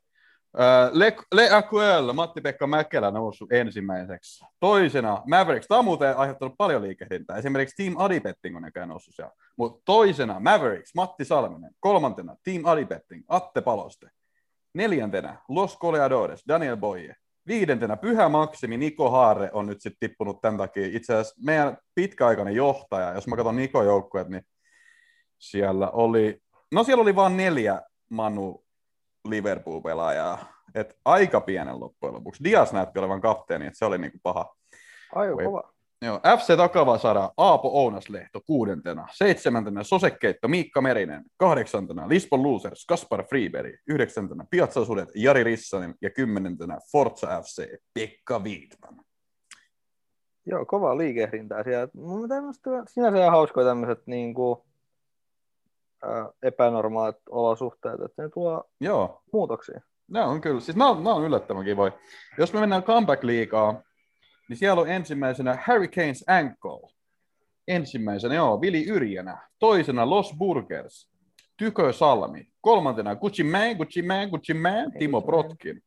Le, 0.91 1.15
Le 1.33 1.49
Aquel, 1.51 2.13
Matti-Pekka 2.13 2.67
Mäkelä 2.67 3.11
noussut 3.11 3.51
ensimmäiseksi. 3.51 4.45
Toisena 4.59 5.21
Mavericks, 5.25 5.67
tämä 5.67 5.79
on 5.79 5.85
muuten 5.85 6.17
aiheuttanut 6.17 6.55
paljon 6.57 6.81
liikehdintää. 6.81 7.37
Esimerkiksi 7.37 7.83
Team 7.83 7.95
Adipetting 7.97 8.55
on 8.55 8.61
näköjään 8.61 8.89
noussut 8.89 9.15
siellä. 9.15 9.31
Mutta 9.55 9.81
toisena 9.85 10.39
Mavericks, 10.39 10.95
Matti 10.95 11.25
Salminen. 11.25 11.71
Kolmantena 11.79 12.35
Team 12.43 12.65
Adipetting, 12.65 13.23
Atte 13.27 13.61
Paloste. 13.61 14.09
Neljäntenä 14.73 15.37
Los 15.49 15.77
Coleadores, 15.77 16.43
Daniel 16.47 16.77
Boye. 16.77 17.15
Viidentenä 17.47 17.97
Pyhä 17.97 18.29
Maksimi, 18.29 18.77
Niko 18.77 19.09
Haare 19.09 19.49
on 19.53 19.65
nyt 19.65 19.81
sitten 19.81 20.09
tippunut 20.09 20.41
tämän 20.41 20.57
takia. 20.57 20.87
Itse 20.91 21.13
asiassa 21.13 21.41
meidän 21.45 21.77
pitkäaikainen 21.95 22.55
johtaja, 22.55 23.13
jos 23.13 23.27
mä 23.27 23.35
katson 23.35 23.55
Niko 23.55 23.83
joukkueet, 23.83 24.29
niin 24.29 24.43
siellä 25.39 25.89
oli, 25.89 26.39
no 26.71 26.83
siellä 26.83 27.01
oli 27.01 27.15
vain 27.15 27.37
neljä 27.37 27.81
Manu 28.09 28.65
Liverpool-pelaajaa. 29.27 30.37
Et 30.75 30.97
aika 31.05 31.41
pienen 31.41 31.79
loppujen 31.79 32.15
lopuksi. 32.15 32.43
Dias 32.43 32.73
näytti 32.73 32.99
olevan 32.99 33.21
kapteeni, 33.21 33.65
että 33.67 33.79
se 33.79 33.85
oli 33.85 33.97
niinku 33.97 34.17
paha. 34.23 34.55
Ai 35.15 35.35
Voi. 35.35 35.43
kova. 35.45 35.73
Joo, 36.01 36.19
FC 36.37 36.57
Takavasara, 36.57 37.29
Aapo 37.37 37.69
Ounaslehto 37.83 38.41
kuudentena, 38.45 39.07
seitsemäntenä 39.11 39.83
Sosekeitto 39.83 40.47
Miikka 40.47 40.81
Merinen, 40.81 41.23
kahdeksantena 41.37 42.09
Lisbon 42.09 42.43
Losers 42.43 42.85
Kaspar 42.85 43.23
Freeberg, 43.23 43.75
yhdeksäntenä 43.87 44.45
Piazza 44.49 44.85
Sudet 44.85 45.09
Jari 45.15 45.43
Rissanen 45.43 45.95
ja 46.01 46.09
kymmenentenä 46.09 46.77
Forza 46.91 47.41
FC 47.41 47.63
Pekka 47.93 48.43
Viitman. 48.43 48.95
Joo, 50.45 50.65
kovaa 50.65 50.97
liikehdintää 50.97 51.63
siellä. 51.63 51.87
Mun 51.93 52.29
tämmöistä 52.29 52.69
sinänsä 52.87 53.17
ihan 53.19 53.31
hauskoja 53.31 53.67
tämmöiset 53.67 54.07
niin 54.07 54.33
kuin, 54.33 54.59
ää, 56.03 56.29
epänormaalit 56.43 57.17
olosuhteet, 57.29 58.01
että 58.01 58.21
ne 58.23 58.29
tuo 58.29 58.63
Joo, 58.81 59.21
muutoksia. 59.33 59.81
nämä 60.07 60.25
on 60.25 60.41
kyllä, 60.41 60.59
siis 60.59 60.77
nämä 60.77 60.89
on, 60.89 60.97
nämä 61.03 61.13
on 61.15 61.25
yllättävän 61.25 61.65
kivoja. 61.65 61.91
Jos 62.37 62.53
me 62.53 62.59
mennään 62.59 62.83
comeback-liigaan, 62.83 63.83
niin 64.49 64.57
siellä 64.57 64.81
on 64.81 64.89
ensimmäisenä 64.89 65.63
Hurricanes 65.67 66.23
Ankle. 66.27 66.89
Ensimmäisenä, 67.67 68.35
joo, 68.35 68.61
Vili 68.61 68.85
Yrjänä. 68.89 69.37
Toisena 69.59 70.09
Los 70.09 70.33
Burgers, 70.37 71.09
Tykö 71.57 71.93
Salmi. 71.93 72.47
Kolmantena 72.61 73.15
Gucci 73.15 73.43
Man, 73.43 73.75
Gucci 73.77 74.01
Man, 74.01 74.29
Gucci 74.29 74.53
Man, 74.53 74.91
Timo 74.99 75.21
Protkin. 75.21 75.81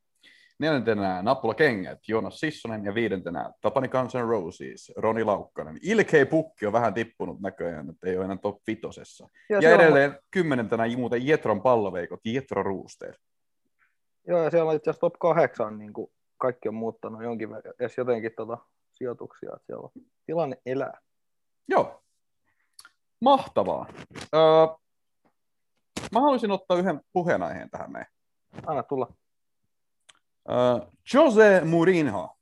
Neljäntenä 0.58 1.22
Nappula 1.22 1.54
Kengät, 1.54 1.98
Joonas 2.08 2.40
Sissonen 2.40 2.84
ja 2.84 2.94
viidentenä 2.94 3.50
Tapani 3.60 3.88
Guns 3.88 4.14
N' 4.14 4.28
Roses, 4.28 4.92
Roni 4.96 5.24
Laukkanen. 5.24 5.78
Ilkei 5.82 6.24
Pukki 6.24 6.66
on 6.66 6.72
vähän 6.72 6.94
tippunut 6.94 7.40
näköjään, 7.40 7.90
että 7.90 8.08
ei 8.08 8.16
ole 8.16 8.24
enää 8.24 8.36
top 8.42 8.58
vitosessa. 8.66 9.28
Ja, 9.50 9.56
Ja, 9.56 9.60
siellä 9.60 9.76
on- 9.76 9.82
edelleen 9.84 10.18
kymmenentenä 10.30 10.84
muuten 10.96 11.26
Jetron 11.26 11.62
palloveikot, 11.62 12.20
Jetro 12.24 12.62
Rooster. 12.62 13.14
Joo, 14.28 14.42
ja 14.44 14.50
siellä 14.50 14.70
on 14.70 14.76
itse 14.76 14.90
asiassa 14.90 15.00
top 15.00 15.14
8, 15.18 15.78
niin 15.78 15.92
kuin 15.92 16.10
kaikki 16.42 16.68
on 16.68 16.74
muuttanut 16.74 17.22
jonkin 17.22 17.50
verran, 17.50 17.74
edes 17.80 17.98
jotenkin 17.98 18.32
tota, 18.36 18.58
sijoituksia, 18.90 19.50
että 19.54 19.66
siellä 19.66 19.82
on 19.82 20.02
tilanne 20.26 20.56
elää. 20.66 21.00
Joo. 21.68 22.02
Mahtavaa. 23.20 23.86
Öö, 24.34 24.66
mä 26.12 26.20
haluaisin 26.20 26.50
ottaa 26.50 26.76
yhden 26.76 27.00
puheenaiheen 27.12 27.70
tähän 27.70 27.92
näin. 27.92 28.06
Anna 28.66 28.82
tulla. 28.82 29.14
Öö, 30.50 30.86
Jose 31.14 31.60
Mourinho. 31.64 32.36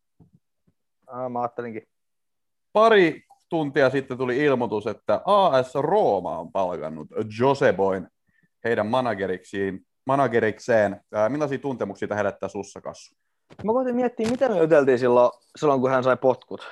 Ah, 1.07 1.31
mä 1.31 1.41
ajattelinkin. 1.41 1.83
Pari 2.73 3.25
tuntia 3.49 3.91
sitten 3.91 4.19
tuli 4.19 4.39
ilmoitus, 4.39 4.87
että 4.87 5.23
AS 5.25 5.75
Rooma 5.75 6.39
on 6.39 6.53
palkannut 6.53 7.09
Jose 7.41 7.73
Boyn 7.73 8.09
heidän 8.65 8.87
manageriksiin, 8.87 9.87
managerikseen. 10.07 11.01
Ää, 11.13 11.29
millaisia 11.29 11.59
tuntemuksia 11.59 12.09
tämä 12.09 12.17
herättää 12.17 12.49
sussa, 12.49 12.81
Kassu? 12.81 13.15
Mä 13.65 13.73
koitin 13.73 13.97
miettiä, 13.97 14.31
mitä 14.31 14.49
me 14.49 14.59
juteltiin 14.59 14.99
silloin, 14.99 15.31
silloin 15.57 15.81
kun 15.81 15.91
hän 15.91 16.05
sai 16.05 16.17
potkut. 16.17 16.69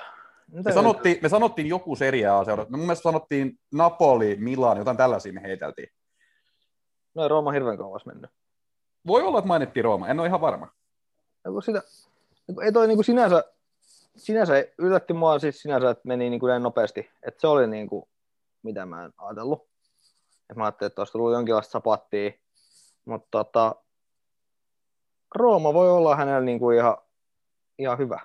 Mitä 0.51 0.69
Me 0.69 0.73
sanottiin, 0.73 1.19
me 1.21 1.29
sanottiin 1.29 1.67
joku 1.67 1.95
seriaa 1.95 2.45
seura. 2.45 2.65
Mun 2.69 2.79
mielestä 2.79 3.03
sanottiin 3.03 3.59
Napoli, 3.73 4.35
Milan, 4.39 4.77
jotain 4.77 4.97
tällaisia 4.97 5.33
me 5.33 5.41
heiteltiin. 5.41 5.89
No 7.15 7.23
ei 7.23 7.29
Rooma 7.29 7.51
hirveän 7.51 7.77
kauas 7.77 8.05
mennyt. 8.05 8.31
Voi 9.07 9.21
olla, 9.21 9.39
että 9.39 9.47
mainittiin 9.47 9.83
Rooma, 9.83 10.07
en 10.07 10.19
ole 10.19 10.27
ihan 10.27 10.41
varma. 10.41 10.67
Kun 11.43 11.63
sitä, 11.63 11.81
kuin 12.55 12.65
ei 12.65 12.71
toi 12.71 12.87
niin 12.87 12.97
kuin 12.97 13.05
sinänsä, 13.05 13.43
sinänsä 14.15 14.53
yllätti 14.77 15.13
mua 15.13 15.39
siis 15.39 15.61
sinänsä, 15.61 15.89
että 15.89 16.07
meni 16.07 16.29
niin 16.29 16.39
kuin 16.39 16.49
näin 16.49 16.63
nopeasti. 16.63 17.09
Että 17.23 17.41
se 17.41 17.47
oli 17.47 17.67
niin 17.67 17.87
kuin, 17.87 18.03
mitä 18.63 18.85
mä 18.85 19.05
en 19.05 19.13
ajatellut. 19.17 19.67
Et 20.49 20.55
mä 20.55 20.63
ajattelin, 20.63 20.89
että 20.89 21.01
olisi 21.01 21.11
tullut 21.11 21.33
jonkinlaista 21.33 21.71
sapattia. 21.71 22.31
Mutta 23.05 23.27
tota, 23.31 23.75
Rooma 25.35 25.73
voi 25.73 25.91
olla 25.91 26.15
hänellä 26.15 26.41
niin 26.41 26.59
kuin 26.59 26.77
ihan, 26.77 26.97
ihan 27.77 27.97
hyvä. 27.97 28.19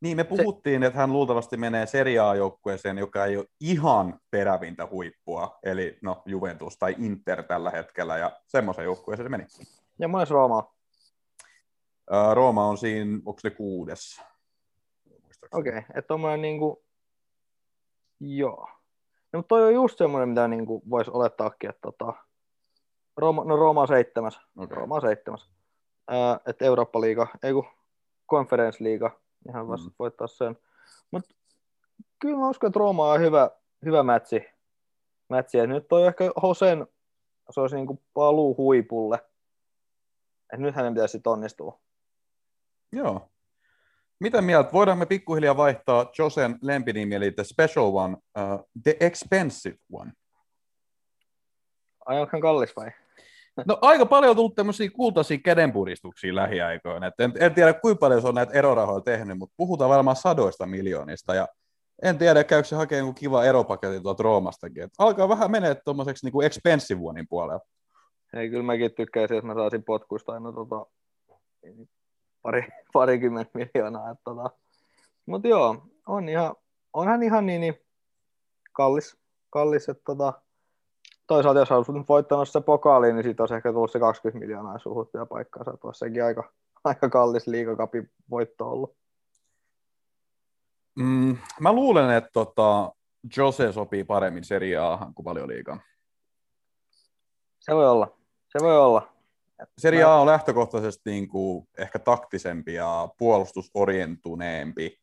Niin, 0.00 0.16
me 0.16 0.24
puhuttiin, 0.24 0.82
että 0.82 0.98
hän 0.98 1.12
luultavasti 1.12 1.56
menee 1.56 1.86
seriaa 1.86 2.34
joukkueeseen, 2.34 2.98
joka 2.98 3.24
ei 3.24 3.36
ole 3.36 3.46
ihan 3.60 4.20
perävintä 4.30 4.88
huippua, 4.90 5.58
eli 5.62 5.98
no 6.02 6.22
Juventus 6.26 6.78
tai 6.78 6.94
Inter 6.98 7.42
tällä 7.42 7.70
hetkellä, 7.70 8.18
ja 8.18 8.32
semmoisen 8.46 8.84
joukkueeseen 8.84 9.24
se 9.24 9.28
meni. 9.28 9.46
Ja 9.98 10.08
monessa 10.08 10.34
Rooma 10.34 10.56
on. 10.56 10.62
Ää, 12.10 12.34
Rooma 12.34 12.66
on 12.66 12.78
siinä, 12.78 13.18
onko 13.24 13.40
se 13.40 13.50
kuudes? 13.50 14.20
Okei, 15.52 15.70
okay, 15.70 15.82
että 15.94 16.08
tommonen 16.08 16.42
niinku, 16.42 16.84
joo. 18.20 18.68
No, 19.32 19.38
mutta 19.38 19.48
toi 19.48 19.64
on 19.64 19.74
just 19.74 19.98
semmoinen, 19.98 20.28
mitä 20.28 20.48
niinku 20.48 20.82
voisi 20.90 21.10
olettaakin, 21.10 21.70
että 21.70 21.80
tota, 21.80 22.14
Rooma, 23.18 23.44
no 23.44 23.56
Rooma 23.56 23.80
on 23.80 23.88
seitsemäs. 23.88 24.40
Okei. 24.56 24.76
Rooma 24.76 24.94
on 24.94 25.00
seitsemäs. 25.00 25.50
Ää, 26.08 26.40
että 26.46 26.64
Eurooppa-liiga, 26.64 27.26
ei 27.42 27.52
kun 27.52 27.66
Conference-liiga, 28.30 29.10
ihan 29.48 29.68
vasta 29.68 29.88
Mm. 29.88 29.94
voittaa 29.98 30.26
sen. 30.26 30.56
Mutta 31.10 31.34
kyllä 32.18 32.38
mä 32.38 32.48
uskon, 32.48 32.68
että 32.68 32.78
Rooma 32.78 33.12
on 33.12 33.20
hyvä, 33.20 33.50
hyvä 33.84 34.02
mätsi. 34.02 34.44
mätsi. 35.28 35.58
Et 35.58 35.68
nyt 35.68 35.88
toi 35.88 36.06
ehkä 36.06 36.24
Hosen, 36.42 36.86
se 37.50 37.60
olisi 37.60 37.76
niinku 37.76 38.02
paluu 38.14 38.56
huipulle. 38.56 39.18
Et 40.52 40.60
nyt 40.60 40.74
hänen 40.74 40.94
pitäisi 40.94 41.20
onnistua. 41.26 41.78
Joo. 42.92 43.28
Mitä 44.20 44.42
mieltä? 44.42 44.72
Voidaan 44.72 44.98
me 44.98 45.06
pikkuhiljaa 45.06 45.56
vaihtaa 45.56 46.10
Josen 46.18 46.58
lempinimi, 46.62 47.14
eli 47.14 47.32
The 47.32 47.44
Special 47.44 47.94
One, 47.94 48.14
uh, 48.14 48.68
The 48.82 48.96
Expensive 49.00 49.78
One. 49.92 50.12
Ai 52.06 52.20
onko 52.20 52.40
kallis 52.40 52.76
vai? 52.76 52.90
No 53.66 53.78
aika 53.80 54.06
paljon 54.06 54.30
on 54.30 54.36
tullut 54.36 54.54
tämmöisiä 54.54 54.90
kultaisia 54.90 55.38
kädenpuristuksia 55.44 56.34
lähiaikoina. 56.34 57.06
Et 57.06 57.20
en, 57.20 57.32
en 57.40 57.54
tiedä, 57.54 57.72
kuinka 57.72 57.98
paljon 57.98 58.22
se 58.22 58.28
on 58.28 58.34
näitä 58.34 58.52
erorahoja 58.52 59.00
tehnyt, 59.00 59.38
mutta 59.38 59.54
puhutaan 59.56 59.90
varmaan 59.90 60.16
sadoista 60.16 60.66
miljoonista. 60.66 61.34
Ja 61.34 61.48
en 62.02 62.18
tiedä, 62.18 62.44
käykö 62.44 62.68
se 62.68 62.76
hakemaan 62.76 63.06
joku 63.06 63.12
kiva 63.20 63.44
eropaketin 63.44 64.02
tuolta 64.02 64.22
Roomastakin. 64.22 64.82
Et 64.82 64.90
alkaa 64.98 65.28
vähän 65.28 65.50
menee 65.50 65.74
tuommoiseksi 65.74 66.26
niinku 66.26 66.40
expensive 66.40 67.00
puolella. 67.28 67.60
Ei, 68.34 68.50
kyllä 68.50 68.62
mäkin 68.62 68.94
tykkäisin, 68.94 69.34
jos 69.34 69.44
mä 69.44 69.54
saisin 69.54 69.84
potkuista 69.84 70.32
aina 70.32 70.52
tota, 70.52 70.86
pari, 72.42 72.68
parikymmentä 72.92 73.50
miljoonaa. 73.54 74.10
Että, 74.10 74.22
tota. 74.24 74.50
Mutta 75.26 75.48
joo, 75.48 75.82
on 76.06 76.28
ihan, 76.28 76.54
onhan 76.92 77.22
ihan 77.22 77.46
niin, 77.46 77.60
niin 77.60 77.74
kallis, 78.72 79.16
kallis 79.50 79.88
että 79.88 80.02
tota, 80.06 80.32
toisaalta 81.28 81.60
jos 81.60 81.72
olisit 81.72 81.94
nyt 81.94 82.08
voittanut 82.08 82.48
se 82.48 82.60
pokaaliin, 82.60 83.14
niin 83.14 83.24
siitä 83.24 83.42
olisi 83.42 83.54
ehkä 83.54 83.72
tullut 83.72 83.92
se 83.92 83.98
20 83.98 84.38
miljoonaa 84.38 84.78
suhut 84.78 85.10
ja 85.14 85.26
paikkaansa, 85.26 85.70
että 85.74 85.86
olisi 85.86 85.98
sekin 85.98 86.24
aika, 86.24 86.52
aika 86.84 87.08
kallis 87.08 87.46
liigakapin 87.46 88.10
voitto 88.30 88.70
ollut. 88.70 88.96
Mm, 90.98 91.36
mä 91.60 91.72
luulen, 91.72 92.10
että 92.10 92.30
tota, 92.32 92.92
Jose 93.36 93.72
sopii 93.72 94.04
paremmin 94.04 94.44
Serie 94.44 94.76
Ahan 94.76 95.14
kuin 95.14 95.24
valioliigaan. 95.24 95.80
Se 97.60 97.74
voi 97.74 97.88
olla, 97.88 98.18
se 98.48 98.58
voi 98.64 98.78
olla. 98.78 99.12
Serie 99.78 100.02
A 100.02 100.14
on 100.14 100.26
lähtökohtaisesti 100.26 101.10
niin 101.10 101.28
kuin 101.28 101.68
ehkä 101.78 101.98
taktisempi 101.98 102.74
ja 102.74 103.08
puolustusorientuneempi 103.18 104.98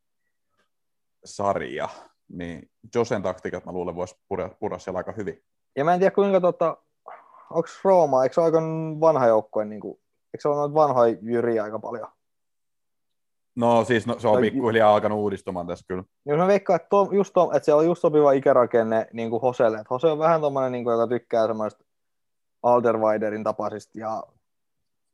sarja, 1.26 1.90
niin 2.30 2.72
Josen 2.96 3.22
taktiikat 3.22 3.66
mä 3.66 3.72
luulen 3.72 3.96
voisi 3.96 4.16
purra, 4.28 4.50
purra 4.60 4.80
siellä 4.80 4.98
aika 4.98 5.12
hyvin. 5.12 5.44
Ja 5.76 5.86
mä 5.86 5.94
en 5.94 6.00
tiedä 6.00 6.16
kuinka, 6.16 6.42
tota, 6.42 6.78
onko 7.50 7.70
Rooma, 7.84 8.24
eikö 8.24 8.34
se 8.34 8.42
ole 8.42 8.46
aika 8.46 8.62
vanha 9.00 9.28
joukkue, 9.28 9.66
niin 9.66 9.82
kuin, 9.82 10.00
eikö 10.34 10.42
se 10.42 10.48
ole 10.48 10.56
noita 10.56 10.74
vanhoja 10.74 11.18
jyriä 11.22 11.64
aika 11.64 11.80
paljon? 11.80 12.08
No 13.56 13.86
siis 13.86 14.08
no, 14.08 14.20
se 14.20 14.28
on 14.28 14.42
pikkuhiljaa 14.42 14.94
alkanut 14.94 15.20
uudistumaan 15.20 15.68
tässä 15.68 15.86
kyllä. 15.88 16.04
Jos 16.26 16.38
mä 16.38 16.48
veikkaan, 16.48 16.76
että, 16.76 16.90
to, 16.90 17.10
just 17.12 17.34
to, 17.34 17.52
että 17.54 17.66
siellä 17.66 17.80
on 17.80 17.86
just 17.86 18.02
sopiva 18.02 18.32
ikärakenne 18.32 19.08
niin 19.14 19.30
kuin 19.30 19.42
Hoselle. 19.42 19.78
Että 19.78 19.88
Hose 19.90 20.08
on 20.08 20.20
vähän 20.20 20.42
tommonen, 20.42 20.72
niin 20.72 20.84
kuin, 20.84 20.92
joka 20.92 21.08
tykkää 21.08 21.48
semmoista 21.48 21.84
Alderweiderin 22.64 23.44
tapaisista 23.44 24.00
ja 24.00 24.24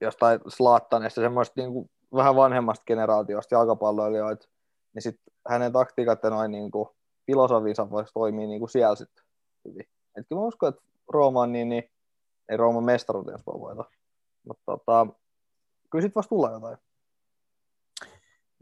jostain 0.01 0.39
Slattanesta, 0.47 1.21
semmoista 1.21 1.61
niin 1.61 1.73
kuin, 1.73 1.89
vähän 2.15 2.35
vanhemmasta 2.35 2.83
generaatiosta 2.87 3.55
jalkapalloilijoita. 3.55 4.47
Niin 4.93 5.01
sit 5.01 5.19
hänen 5.49 5.71
taktiikat 5.71 6.23
ja 6.23 6.29
noin 6.29 6.51
niin 6.51 6.71
kuin, 6.71 6.89
filosofinsa 7.25 7.89
voisi 7.89 8.13
toimia 8.13 8.47
niin 8.47 8.59
kuin 8.59 8.69
siellä 8.69 8.95
sitten 8.95 9.23
hyvin. 9.67 9.85
Et 10.17 10.27
kyllä 10.29 10.39
mä 10.39 10.47
uskon, 10.47 10.69
että 10.69 10.81
Rooma 11.09 11.41
on 11.41 11.51
niin, 11.51 11.69
niin 11.69 11.83
ei 12.49 12.57
Rooman 12.57 12.83
mestaruuteen 12.83 13.39
voi 13.45 13.59
voita. 13.59 13.85
Mutta 14.47 14.63
tota, 14.65 15.07
kyllä 15.89 16.01
sit 16.01 16.15
voisi 16.15 16.29
tulla 16.29 16.51
jotain. 16.51 16.77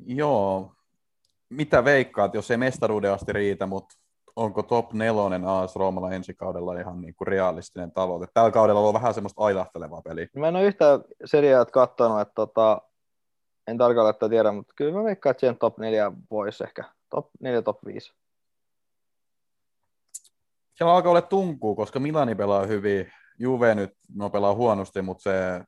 Joo, 0.06 0.72
mitä 1.50 1.84
veikkaat, 1.84 2.34
jos 2.34 2.52
ei 2.52 2.58
mestaruuden 2.58 3.14
asti 3.14 3.34
riitä, 3.34 3.66
mutta 3.66 3.96
onko 4.36 4.64
top 4.64 4.94
nelonen 4.94 5.46
AS 5.46 5.76
Roomalla 5.76 6.12
ensi 6.12 6.34
kaudella 6.34 6.80
ihan 6.80 7.02
niin 7.02 7.16
kuin 7.16 7.28
realistinen 7.28 7.92
tavoite? 7.92 8.32
Tällä 8.34 8.52
kaudella 8.52 8.80
on 8.80 8.94
vähän 8.94 9.14
semmoista 9.14 9.44
ailahtelevaa 9.44 10.02
peliä. 10.02 10.28
Mä 10.36 10.48
en 10.48 10.56
ole 10.56 10.66
yhtään 10.66 11.04
seriaa 11.26 11.66
katsonut, 11.66 12.22
että 12.22 12.34
tota, 12.36 12.82
en 13.68 13.78
tarkalleen 13.78 14.30
tiedä, 14.30 14.52
mutta 14.52 14.74
kyllä 14.78 14.94
mä 14.98 15.04
veikkaan, 15.04 15.32
että 15.32 15.40
siihen 15.40 15.58
top 15.58 15.78
4 15.78 16.12
voisi 16.32 16.64
ehkä. 16.64 16.84
Top 17.10 17.28
4, 17.40 17.62
top 17.62 17.86
5. 17.86 18.14
Siellä 20.80 20.94
alkaa 20.94 21.10
olla 21.10 21.22
tunkuu, 21.22 21.76
koska 21.76 22.00
Milani 22.00 22.36
pelaa 22.36 22.66
hyvin. 22.66 23.12
Juve 23.40 23.76
nyt 23.76 23.92
no 24.16 24.30
pelaa 24.30 24.54
huonosti, 24.54 25.02
mutta 25.02 25.24
se 25.24 25.62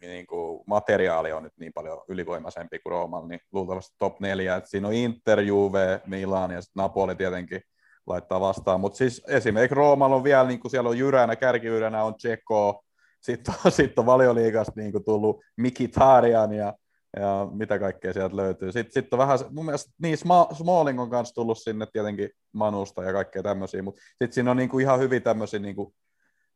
niin 0.00 0.26
kuin, 0.26 0.62
materiaali 0.66 1.32
on 1.32 1.42
nyt 1.42 1.52
niin 1.56 1.72
paljon 1.72 2.02
ylivoimaisempi 2.08 2.78
kuin 2.78 2.90
Roomalla, 2.90 3.28
niin 3.28 3.40
luultavasti 3.52 3.94
top 3.98 4.20
4. 4.20 4.56
Et 4.56 4.66
siinä 4.66 4.88
on 4.88 4.94
Inter, 4.94 5.40
Juve, 5.40 6.00
Milan 6.06 6.50
ja 6.50 6.62
sitten 6.62 6.82
Napoli 6.82 7.14
tietenkin 7.14 7.60
laittaa 8.06 8.40
vastaan. 8.40 8.80
Mutta 8.80 8.96
siis 8.96 9.22
esimerkiksi 9.28 9.74
Roomalla 9.74 10.16
on 10.16 10.24
vielä, 10.24 10.48
niin 10.48 10.60
kuin 10.60 10.70
siellä 10.70 10.90
on 10.90 10.98
jyränä, 10.98 11.36
kärkijyränä 11.36 12.04
on 12.04 12.14
Tseko, 12.14 12.82
sitten 13.20 13.54
on, 13.64 13.72
sit 13.78 13.98
on 13.98 14.06
valioliigasta 14.06 14.72
niin 14.76 14.92
kuin 14.92 15.04
tullut 15.04 15.40
Mikitarian 15.56 16.52
ja, 16.52 16.74
ja 17.16 17.48
mitä 17.52 17.78
kaikkea 17.78 18.12
sieltä 18.12 18.36
löytyy. 18.36 18.72
Sitten 18.72 18.92
sit 18.92 19.12
on 19.12 19.18
vähän, 19.18 19.38
mun 19.50 19.64
mielestä 19.64 19.92
niin 20.02 20.18
Sma- 20.18 20.54
Smalling 20.54 21.00
on 21.00 21.10
kanssa 21.10 21.34
tullut 21.34 21.58
sinne 21.58 21.86
tietenkin 21.92 22.30
Manusta 22.52 23.04
ja 23.04 23.12
kaikkea 23.12 23.42
tämmöisiä, 23.42 23.82
mutta 23.82 24.00
sitten 24.00 24.32
siinä 24.32 24.50
on 24.50 24.56
niin 24.56 24.68
kuin 24.68 24.82
ihan 24.82 25.00
hyvin 25.00 25.22
tämmöisiä 25.22 25.60
niin 25.60 25.76
kuin 25.76 25.94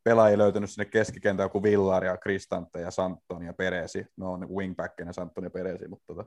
pelaajia 0.05 0.39
löytynyt 0.39 0.71
sinne 0.71 0.85
keskikentään 0.85 1.51
kuin 1.51 1.63
Villar 1.63 2.05
ja 2.05 2.17
Kristante 2.17 2.81
ja 2.81 2.91
Santton 2.91 3.43
ja 3.43 3.53
Peresi. 3.53 4.07
No 4.17 4.33
on 4.33 4.49
wingbackina 4.49 5.13
Santton 5.13 5.45
ja 5.45 5.51
Peresi, 5.51 5.89
mutta 5.89 6.15
tota, 6.15 6.25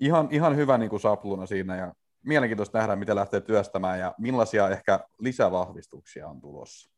ihan, 0.00 0.28
ihan 0.30 0.56
hyvä 0.56 0.78
niin 0.78 0.90
kuin 0.90 1.00
sapluna 1.00 1.46
siinä 1.46 1.76
ja 1.76 1.94
mielenkiintoista 2.24 2.78
nähdä, 2.78 2.96
miten 2.96 3.16
lähtee 3.16 3.40
työstämään 3.40 4.00
ja 4.00 4.14
millaisia 4.18 4.68
ehkä 4.68 5.00
lisävahvistuksia 5.18 6.28
on 6.28 6.40
tulossa. 6.40 6.90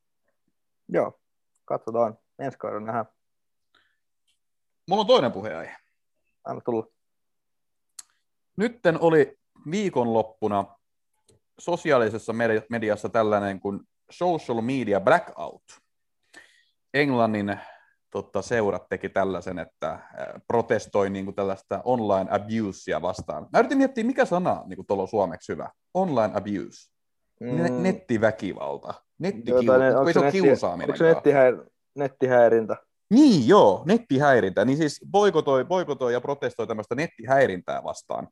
Joo, 0.88 1.20
katsotaan. 1.64 2.18
Ensi 2.38 2.58
kaudella 2.58 2.86
nähdään. 2.86 3.06
mulla 4.88 5.00
on 5.00 5.06
toinen 5.06 5.32
puheenaihe. 5.32 5.79
Anna 6.44 6.60
tulla. 6.64 6.86
Nytten 8.56 9.00
oli 9.00 9.38
viikonloppuna 9.70 10.64
sosiaalisessa 11.58 12.32
medi- 12.32 12.66
mediassa 12.70 13.08
tällainen 13.08 13.60
kuin 13.60 13.80
social 14.10 14.60
media 14.60 15.00
blackout. 15.00 15.62
Englannin 16.94 17.58
totta, 18.10 18.42
seurat 18.42 18.88
teki 18.88 19.08
tällaisen, 19.08 19.58
että 19.58 19.90
äh, 19.90 20.02
protestoi 20.46 21.10
niin 21.10 21.24
kuin 21.24 21.34
tällaista 21.34 21.80
online 21.84 22.30
abusea 22.30 23.02
vastaan. 23.02 23.46
Mä 23.52 23.58
yritin 23.58 23.78
miettiä, 23.78 24.04
mikä 24.04 24.24
sana 24.24 24.62
niin 24.66 24.76
kuin 24.76 24.86
tuolla 24.86 25.02
on 25.02 25.08
suomeksi 25.08 25.52
hyvä. 25.52 25.70
Online 25.94 26.32
abuse. 26.34 26.90
Mm. 27.40 27.82
Nettiväkivalta. 27.82 28.94
Nettikiu... 29.18 29.60
Jotain, 29.60 29.96
Onko 29.96 30.12
se 30.12 30.20
netti-? 30.20 30.40
Onko 30.72 30.96
se 30.96 31.04
nettihäir... 31.04 31.64
nettihäirintä? 31.94 32.76
Niin, 33.10 33.48
joo, 33.48 33.82
nettihäirintä. 33.86 34.64
Niin 34.64 34.78
siis 34.78 35.00
boikotoi, 35.10 35.64
boikotoi 35.64 36.12
ja 36.12 36.20
protestoi 36.20 36.66
tämmöistä 36.66 36.94
nettihäirintää 36.94 37.84
vastaan. 37.84 38.28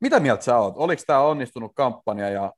Mitä 0.00 0.20
mieltä 0.20 0.44
sä 0.44 0.58
oot? 0.58 0.74
Oliko 0.76 1.02
tämä 1.06 1.20
onnistunut 1.20 1.72
kampanja 1.74 2.28
ja 2.30 2.52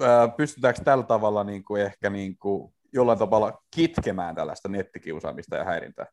ää, 0.00 0.28
pystytäänkö 0.28 0.80
tällä 0.84 1.04
tavalla 1.04 1.44
niin 1.44 1.64
kuin 1.64 1.82
ehkä 1.82 2.10
niin 2.10 2.38
kuin 2.38 2.74
jollain 2.92 3.18
tavalla 3.18 3.62
kitkemään 3.76 4.34
tällaista 4.34 4.68
nettikiusaamista 4.68 5.56
ja 5.56 5.64
häirintää? 5.64 6.06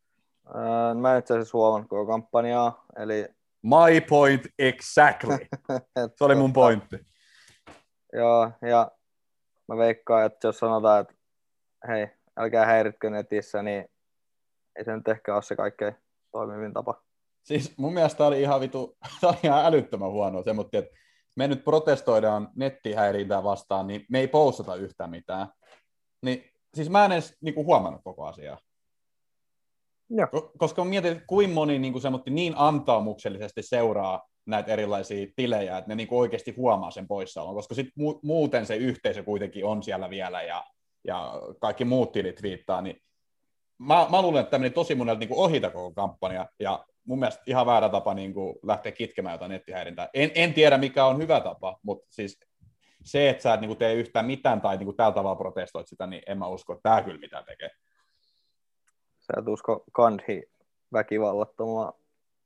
Öö, 0.56 0.94
mä 0.94 1.14
en 1.14 1.20
itse 1.20 1.34
asiassa 1.34 1.58
huomannut 1.58 1.90
koko 1.90 2.06
kampanjaa, 2.06 2.86
eli... 3.00 3.28
My 3.64 4.02
point 4.10 4.42
exactly. 4.60 5.38
Se 6.16 6.24
oli 6.24 6.36
mun 6.36 6.54
pointti. 6.64 7.00
Joo, 8.14 8.52
ja 8.62 8.92
mä 9.68 9.78
veikkaan, 9.78 10.26
että 10.26 10.48
jos 10.48 10.60
sanotaan, 10.60 11.02
että 11.02 11.14
hei, 11.88 12.08
älkää 12.38 12.66
häiritkö 12.66 13.10
netissä, 13.10 13.64
niin 13.64 13.86
ei 14.76 14.86
se 14.86 14.96
nyt 14.96 15.08
ehkä 15.08 15.34
ole 15.34 15.42
se 15.42 15.56
kaikkein 15.56 15.96
toimivin 16.32 16.74
tapa. 16.74 17.04
Siis 17.44 17.78
mun 17.78 17.94
mielestä 17.94 18.18
tää 18.18 18.28
oli 18.28 18.42
ihan 18.42 18.62
vitu, 18.62 18.98
tää 19.22 19.30
oli 19.30 19.38
ihan 19.44 19.66
älyttömän 19.66 20.12
huonoa 20.12 20.44
semmoinen, 20.44 20.84
että 20.84 20.98
me 21.36 21.48
nyt 21.48 21.64
protestoidaan 21.64 22.50
nettihäirintää 22.56 23.44
vastaan, 23.44 23.88
niin 23.88 24.06
me 24.10 24.20
ei 24.20 24.28
postata 24.28 24.76
yhtään 24.76 25.10
mitään. 25.10 25.48
Niin, 26.22 26.52
siis 26.74 26.90
mä 26.90 27.06
en 27.06 27.12
edes 27.12 27.38
niinku 27.42 27.66
huomannut 27.66 28.02
koko 28.04 28.26
asiaa. 28.26 28.58
Joo. 30.10 30.28
Ko- 30.28 30.52
Koska 30.58 30.84
mä 30.84 30.90
mietin, 30.90 31.12
että 31.12 31.24
kuinka 31.28 31.54
moni 31.54 31.80
niin, 31.80 31.94
kuin 31.94 32.04
niin 32.30 32.54
antaumuksellisesti 32.58 33.62
seuraa 33.64 34.28
näitä 34.46 34.72
erilaisia 34.72 35.28
tilejä, 35.36 35.78
että 35.78 35.88
ne 35.88 35.96
niin 35.96 36.08
kuin 36.08 36.20
oikeasti 36.20 36.54
huomaa 36.58 36.92
sen 36.92 37.08
poissaolon, 37.08 37.56
koska 37.56 37.76
sit 37.76 37.88
mu- 37.88 38.20
muuten 38.24 38.66
se 38.66 38.76
yhteisö 38.76 39.24
kuitenkin 39.24 39.66
on 39.66 39.84
siellä 39.84 40.10
vielä 40.10 40.44
ja, 40.44 40.64
ja 41.08 41.42
kaikki 41.60 41.86
muut 41.86 42.12
tilit 42.12 42.42
viittaa, 42.44 42.82
niin 42.82 43.02
mä, 43.78 44.08
mä 44.12 44.22
luulen, 44.22 44.40
että 44.40 44.52
tämä 44.52 44.62
meni 44.62 44.74
tosi 44.74 44.96
monelta 44.96 45.20
niin 45.20 45.30
ohita 45.32 45.70
koko 45.70 45.92
kampanja, 45.92 46.50
ja 46.60 46.86
mun 47.04 47.20
mielestä 47.20 47.44
ihan 47.46 47.66
väärä 47.66 47.90
tapa 47.90 48.14
niin 48.14 48.34
kuin 48.34 48.56
lähteä 48.64 48.92
kitkemään 48.92 49.34
jotain 49.34 49.52
nettihäirintää. 49.52 50.10
En, 50.14 50.32
en 50.36 50.54
tiedä, 50.54 50.78
mikä 50.78 51.06
on 51.06 51.18
hyvä 51.18 51.42
tapa, 51.42 51.80
mutta 51.84 52.06
siis 52.10 52.40
se, 53.04 53.30
että 53.30 53.44
sä 53.44 53.54
et 53.54 53.62
niin 53.62 53.70
kuin 53.70 53.78
tee 53.78 53.94
yhtään 53.94 54.26
mitään 54.26 54.62
tai 54.62 54.78
niin 54.78 54.86
kuin 54.86 54.98
tällä 54.98 55.12
tavalla 55.12 55.36
protestoit 55.36 55.88
sitä, 55.88 56.08
niin 56.08 56.22
en 56.28 56.38
mä 56.38 56.48
usko, 56.48 56.74
että 56.74 56.90
tämä 56.90 57.02
kyllä 57.02 57.20
mitään 57.20 57.46
tekee. 57.46 57.70
Sä 59.20 59.34
et 59.38 59.48
usko 59.48 59.84
kandhi 59.92 60.44
väkivallattomaan 60.94 61.94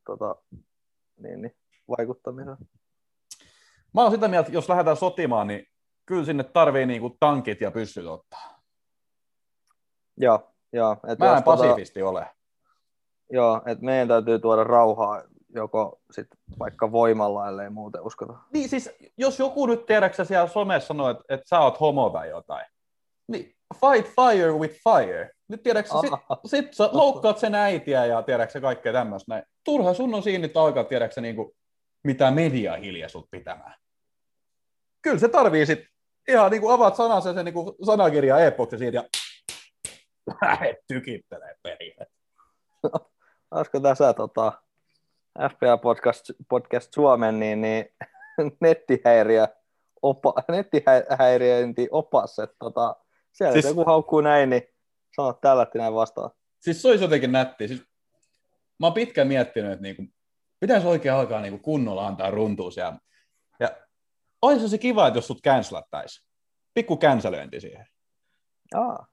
tota, 0.06 0.36
niin, 1.18 1.42
niin, 1.42 1.56
vaikuttamiseen. 1.98 2.58
Mä 3.94 4.02
oon 4.02 4.12
sitä 4.12 4.28
mieltä, 4.28 4.48
että 4.48 4.58
jos 4.58 4.70
lähdetään 4.70 4.98
sotimaan, 4.98 5.48
niin 5.48 5.68
kyllä 6.06 6.26
sinne 6.26 6.44
tarvii 6.44 6.86
niinku 6.86 7.18
tankit 7.20 7.62
ja 7.62 7.72
pyssyt 7.72 8.06
ottaa. 8.06 8.62
Joo, 10.18 10.52
joo. 10.74 10.98
Et 11.08 11.20
Mä 11.20 11.38
en 11.38 11.44
tota, 11.44 11.58
pasifisti 11.58 12.02
ole. 12.02 12.28
joo, 13.30 13.62
että 13.66 13.86
meidän 13.86 14.08
täytyy 14.08 14.40
tuoda 14.40 14.64
rauhaa 14.64 15.24
joko 15.56 16.02
sit 16.12 16.28
vaikka 16.60 16.92
voimalla, 16.92 17.48
ellei 17.48 17.70
muuten 17.70 18.02
uskota. 18.02 18.34
Niin 18.54 18.70
siis, 18.70 18.90
jos 19.18 19.40
joku 19.40 19.66
nyt 19.66 19.86
tiedäksä 19.86 20.26
siellä 20.26 20.48
somessa 20.48 20.88
sanoo, 20.88 21.10
että, 21.10 21.24
että 21.30 21.50
sä 21.50 21.60
oot 21.60 21.80
homo 21.80 22.10
tai 22.10 22.30
jotain, 22.30 22.66
niin 23.28 23.56
fight 23.74 24.16
fire 24.16 24.52
with 24.52 24.76
fire. 24.84 25.32
Nyt 25.48 25.64
tiedäksä, 25.64 25.94
sit, 26.02 26.12
sit 26.46 26.74
sä 26.74 26.90
loukkaat 26.92 27.38
sen 27.38 27.56
äitiä 27.56 28.06
ja 28.06 28.24
tiedäksä 28.24 28.62
kaikkea 28.62 28.94
tämmöistä 28.94 29.32
näin. 29.32 29.44
Turha 29.64 29.94
sun 29.94 30.14
on 30.16 30.24
siinä 30.24 30.42
nyt 30.42 30.58
alkaa 30.58 30.84
tiedäksä 30.84 31.22
niinku, 31.22 31.56
mitä 32.04 32.32
media 32.32 32.76
hiljaa 32.76 33.10
sut 33.10 33.28
pitämään. 33.32 33.76
Kyllä 35.02 35.20
se 35.20 35.28
tarvii 35.28 35.66
sit 35.66 35.80
ihan 36.28 36.52
niinku 36.52 36.70
avaat 36.70 36.96
sanansa 36.96 37.34
sen 37.34 37.46
niinku 37.46 37.76
sanakirja 37.86 38.40
e-boksi 38.40 38.78
siitä 38.78 38.98
ja 38.98 39.04
lähet 40.42 40.78
tykittelee 40.88 41.56
perille. 41.64 42.08
Olisiko 43.52 43.80
tässä 43.80 44.14
tota, 44.14 44.54
FPA 45.50 45.78
Podcast, 45.78 46.32
Podcast 46.50 46.94
Suomen 46.94 47.40
niin, 47.40 47.62
niin 47.62 47.86
nettihäiriö, 48.62 49.48
opa, 50.02 50.34
nettihäiriöinti 50.52 51.88
opas, 51.92 52.40
että 52.40 52.56
tota, 52.60 52.96
siellä 53.32 53.54
Siis- 53.54 53.66
siis... 53.66 53.76
joku 53.76 53.90
haukkuu 53.90 54.22
näin, 54.22 54.50
niin 54.50 54.64
sanot 55.16 55.42
tällä 55.42 55.64
että 55.64 55.78
näin 55.78 55.94
vastaan. 55.94 56.32
Siis 56.60 56.82
se 56.82 56.88
olisi 56.88 57.04
jotenkin 57.04 57.32
nätti. 57.32 57.68
Siis, 57.68 57.82
mä 58.80 58.88
oon 58.88 58.94
pitkään 58.94 59.28
miettinyt, 59.28 59.72
että 59.72 59.84
niinku, 59.84 60.04
pitäisi 60.60 60.88
oikein 60.88 61.16
alkaa 61.16 61.42
niinku 61.42 61.60
kunnolla 61.60 62.08
antaa 62.08 62.32
runtua 62.32 62.72
siellä. 62.72 62.98
Olisi 64.42 64.70
se 64.70 64.78
kiva, 64.78 65.08
että 65.08 65.18
jos 65.18 65.28
sut 65.28 65.42
cancellattaisi. 65.44 66.26
Pikku 66.74 66.98
cancelöinti 66.98 67.62
siihen. 67.62 67.86
Aa, 68.76 69.08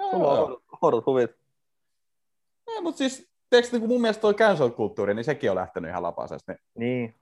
Joo, 0.00 0.10
sulla 0.10 0.96
on 0.96 1.02
huvit. 1.06 1.30
Ei, 2.68 2.80
mutta 2.80 2.98
siis, 2.98 3.30
tiedätkö, 3.50 3.78
niin 3.78 3.88
mun 3.88 4.00
mielestä 4.00 4.20
toi 4.20 4.34
cancel-kulttuuri, 4.34 5.14
niin 5.14 5.24
sekin 5.24 5.50
on 5.50 5.56
lähtenyt 5.56 5.90
ihan 5.90 6.02
lapasesta. 6.02 6.52
Niin 6.52 6.60
Niin. 6.74 7.20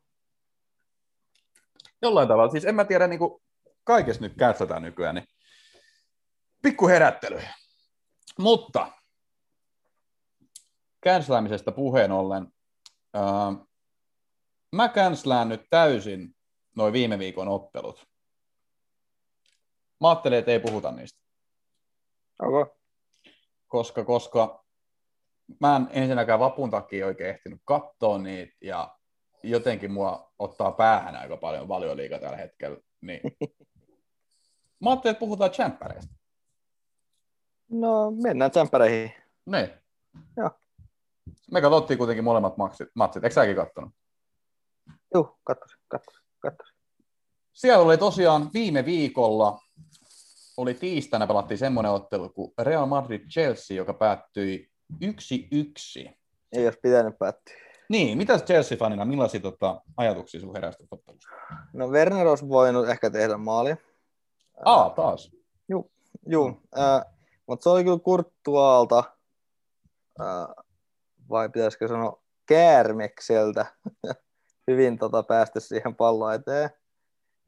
jollain 2.02 2.28
tavalla, 2.28 2.50
siis 2.50 2.64
en 2.64 2.74
mä 2.74 2.84
tiedä, 2.84 3.06
niin 3.06 3.18
kuin 3.18 3.42
kaikessa 3.84 4.22
nyt 4.22 4.36
cancelataan 4.36 4.82
nykyään, 4.82 5.14
niin 5.14 5.26
pikku 6.62 6.88
herättely. 6.88 7.40
Mutta 8.38 8.92
cancelaamisesta 11.06 11.72
puheen 11.72 12.12
ollen, 12.12 12.46
ää, 13.14 13.52
mä 14.72 14.88
cancelaan 14.88 15.48
nyt 15.48 15.62
täysin 15.70 16.34
noin 16.78 16.92
viime 16.92 17.18
viikon 17.18 17.48
ottelut. 17.48 18.06
Mä 20.00 20.08
ajattelin, 20.08 20.38
että 20.38 20.50
ei 20.50 20.60
puhuta 20.60 20.90
niistä, 20.90 21.18
Okay. 22.42 22.74
koska, 23.68 24.04
koska 24.04 24.64
mä 25.60 25.76
en 25.76 25.88
ensinnäkään 25.90 26.38
vapun 26.38 26.70
takia 26.70 27.06
oikein 27.06 27.30
ehtinyt 27.30 27.60
katsoa 27.64 28.18
niitä, 28.18 28.56
ja 28.60 28.96
jotenkin 29.42 29.92
mua 29.92 30.32
ottaa 30.38 30.72
päähän 30.72 31.16
aika 31.16 31.36
paljon 31.36 31.68
valioliiga 31.68 32.18
tällä 32.18 32.36
hetkellä, 32.36 32.78
niin 33.00 33.20
mä 34.80 34.90
ajattelin, 34.90 35.12
että 35.12 35.20
puhutaan 35.20 35.50
tsemppäreistä. 35.50 36.14
No, 37.68 38.10
mennään 38.10 38.50
tsemppäreihin. 38.50 39.12
Niin. 39.46 39.70
Joo. 40.36 40.50
Me 41.50 41.60
katsottiin 41.60 41.98
kuitenkin 41.98 42.24
molemmat 42.24 42.56
matsit. 42.56 42.88
matsit. 42.94 43.24
Eikö 43.24 43.34
säkin 43.34 43.56
kattonut? 43.56 43.90
Juu, 45.14 45.38
katsosin, 45.44 45.78
katsosin, 45.88 46.27
katsosin. 46.38 46.78
Siellä 47.52 47.84
oli 47.84 47.98
tosiaan 47.98 48.50
viime 48.54 48.84
viikolla, 48.84 49.58
oli 50.56 50.74
tiistaina 50.74 51.26
pelattiin 51.26 51.58
semmoinen 51.58 51.92
ottelu 51.92 52.28
kuin 52.28 52.52
Real 52.58 52.86
Madrid-Chelsea, 52.86 53.76
joka 53.76 53.94
päättyi 53.94 54.70
1-1. 55.04 56.12
Ei 56.52 56.64
olisi 56.64 56.78
pitänyt 56.82 57.18
päättyä. 57.18 57.54
Niin, 57.88 58.18
mitä 58.18 58.34
Chelsea-fanina, 58.34 59.04
millaisia 59.04 59.40
tota, 59.40 59.82
ajatuksia 59.96 60.40
sun 60.40 60.54
heräsi 60.54 60.86
ottelusta? 60.90 61.30
No 61.72 61.88
Werner 61.88 62.26
olisi 62.26 62.48
voinut 62.48 62.88
ehkä 62.88 63.10
tehdä 63.10 63.36
maali. 63.36 63.76
Aa, 64.64 64.90
taas. 64.90 65.30
Juu, 66.26 66.62
äh, 66.78 67.04
mutta 67.46 67.62
se 67.62 67.68
oli 67.68 67.84
kyllä 67.84 67.98
Kurttuaalta, 67.98 69.02
äh, 70.20 70.64
vai 71.28 71.48
pitäisikö 71.48 71.88
sanoa 71.88 72.22
käärmekseltä, 72.46 73.66
hyvin 74.68 74.98
tota, 74.98 75.22
päästä 75.22 75.60
siihen 75.60 75.94
pallon 75.94 76.34
eteen. 76.34 76.70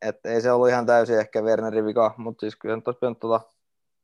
Et 0.02 0.26
ei 0.26 0.40
se 0.40 0.52
ollut 0.52 0.68
ihan 0.68 0.86
täysin 0.86 1.18
ehkä 1.18 1.42
Wernerin 1.42 1.86
vika, 1.86 2.14
mutta 2.16 2.40
siis 2.40 2.56
kyllä 2.56 2.76
nyt 2.76 2.88
olisi 2.88 2.98
pitänyt 2.98 3.20
tota, 3.20 3.40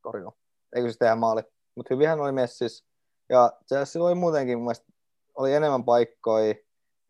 torjua. 0.03 0.33
Eikö 0.75 0.89
siis 0.89 0.99
tehdä 0.99 1.15
maali. 1.15 1.43
Mutta 1.75 1.95
hyvinhän 1.95 2.21
oli 2.21 2.33
messis. 2.33 2.87
Ja 3.29 3.53
Chelsea 3.69 4.03
oli 4.03 4.15
muutenkin 4.15 4.59
mun 4.59 4.65
mielestä, 4.65 4.87
oli 5.35 5.55
enemmän 5.55 5.85
paikkoja 5.85 6.55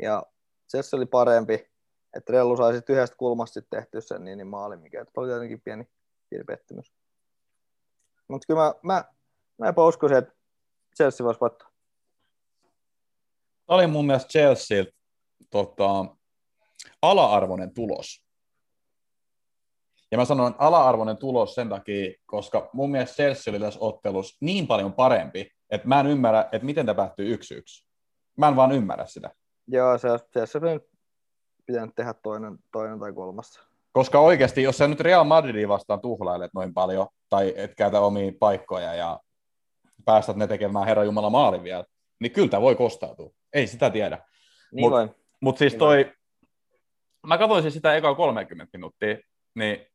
ja 0.02 0.22
Chelsea 0.70 0.96
oli 0.96 1.06
parempi. 1.06 1.70
Että 2.16 2.32
Rellu 2.32 2.56
sai 2.56 2.74
sitten 2.74 2.96
yhdestä 2.96 3.16
kulmasta 3.16 3.54
sit 3.54 3.70
tehty 3.70 4.00
sen 4.00 4.24
niin, 4.24 4.38
niin 4.38 4.46
maali, 4.46 4.76
mikä 4.76 5.04
oli 5.16 5.28
tietenkin 5.28 5.60
pieni, 5.60 5.88
pieni 6.30 6.44
pettymys. 6.44 6.92
Mutta 8.28 8.46
kyllä 8.46 8.60
mä, 8.60 8.74
mä, 8.82 9.04
mä 9.58 9.66
jopa 9.66 9.86
uskoisin, 9.86 10.18
että 10.18 10.34
Chelsea 10.96 11.24
voisi 11.24 11.40
voittaa. 11.40 11.70
Oli 13.68 13.86
mun 13.86 14.06
mielestä 14.06 14.28
Chelsea 14.28 14.84
tota, 15.50 16.04
ala-arvoinen 17.02 17.74
tulos. 17.74 18.26
Ja 20.12 20.18
mä 20.18 20.24
sanon 20.24 20.54
ala-arvoinen 20.58 21.16
tulos 21.16 21.54
sen 21.54 21.68
takia, 21.68 22.12
koska 22.26 22.70
mun 22.72 22.90
mielestä 22.90 23.14
Chelsea 23.14 23.52
oli 23.52 23.60
tässä 23.60 23.80
ottelussa 23.82 24.36
niin 24.40 24.66
paljon 24.66 24.92
parempi, 24.92 25.50
että 25.70 25.88
mä 25.88 26.00
en 26.00 26.06
ymmärrä, 26.06 26.40
että 26.52 26.66
miten 26.66 26.86
tämä 26.86 26.96
päättyy 26.96 27.32
yksi 27.32 27.54
yksi. 27.54 27.86
Mä 28.36 28.48
en 28.48 28.56
vaan 28.56 28.72
ymmärrä 28.72 29.06
sitä. 29.06 29.30
Joo, 29.68 29.98
se, 29.98 30.08
se, 30.32 30.46
se 30.46 30.60
nyt 30.60 30.82
pitänyt 31.66 31.94
tehdä 31.94 32.14
toinen, 32.22 32.58
toinen 32.72 33.00
tai 33.00 33.12
kolmas. 33.12 33.60
Koska 33.92 34.20
oikeasti, 34.20 34.62
jos 34.62 34.78
sä 34.78 34.88
nyt 34.88 35.00
Real 35.00 35.24
Madridin 35.24 35.68
vastaan 35.68 36.00
tuhlailet 36.00 36.50
noin 36.54 36.74
paljon, 36.74 37.06
tai 37.28 37.54
et 37.56 37.74
käytä 37.74 38.00
omia 38.00 38.32
paikkoja 38.40 38.94
ja 38.94 39.20
päästät 40.04 40.36
ne 40.36 40.46
tekemään 40.46 40.86
Herra 40.86 41.04
Jumala 41.04 41.30
maalin 41.30 41.62
vielä, 41.62 41.84
niin 42.20 42.32
kyllä 42.32 42.48
tämä 42.48 42.60
voi 42.60 42.74
kostautua. 42.74 43.30
Ei 43.52 43.66
sitä 43.66 43.90
tiedä. 43.90 44.18
Niin 44.72 44.84
Mut- 44.84 44.90
voi. 44.90 45.08
Mutta 45.40 45.58
siis 45.58 45.74
toi, 45.74 46.12
mä 47.26 47.38
katsoin 47.38 47.62
siis 47.62 47.74
sitä 47.74 47.94
eka 47.94 48.14
30 48.14 48.78
minuuttia, 48.78 49.16
niin 49.54 49.86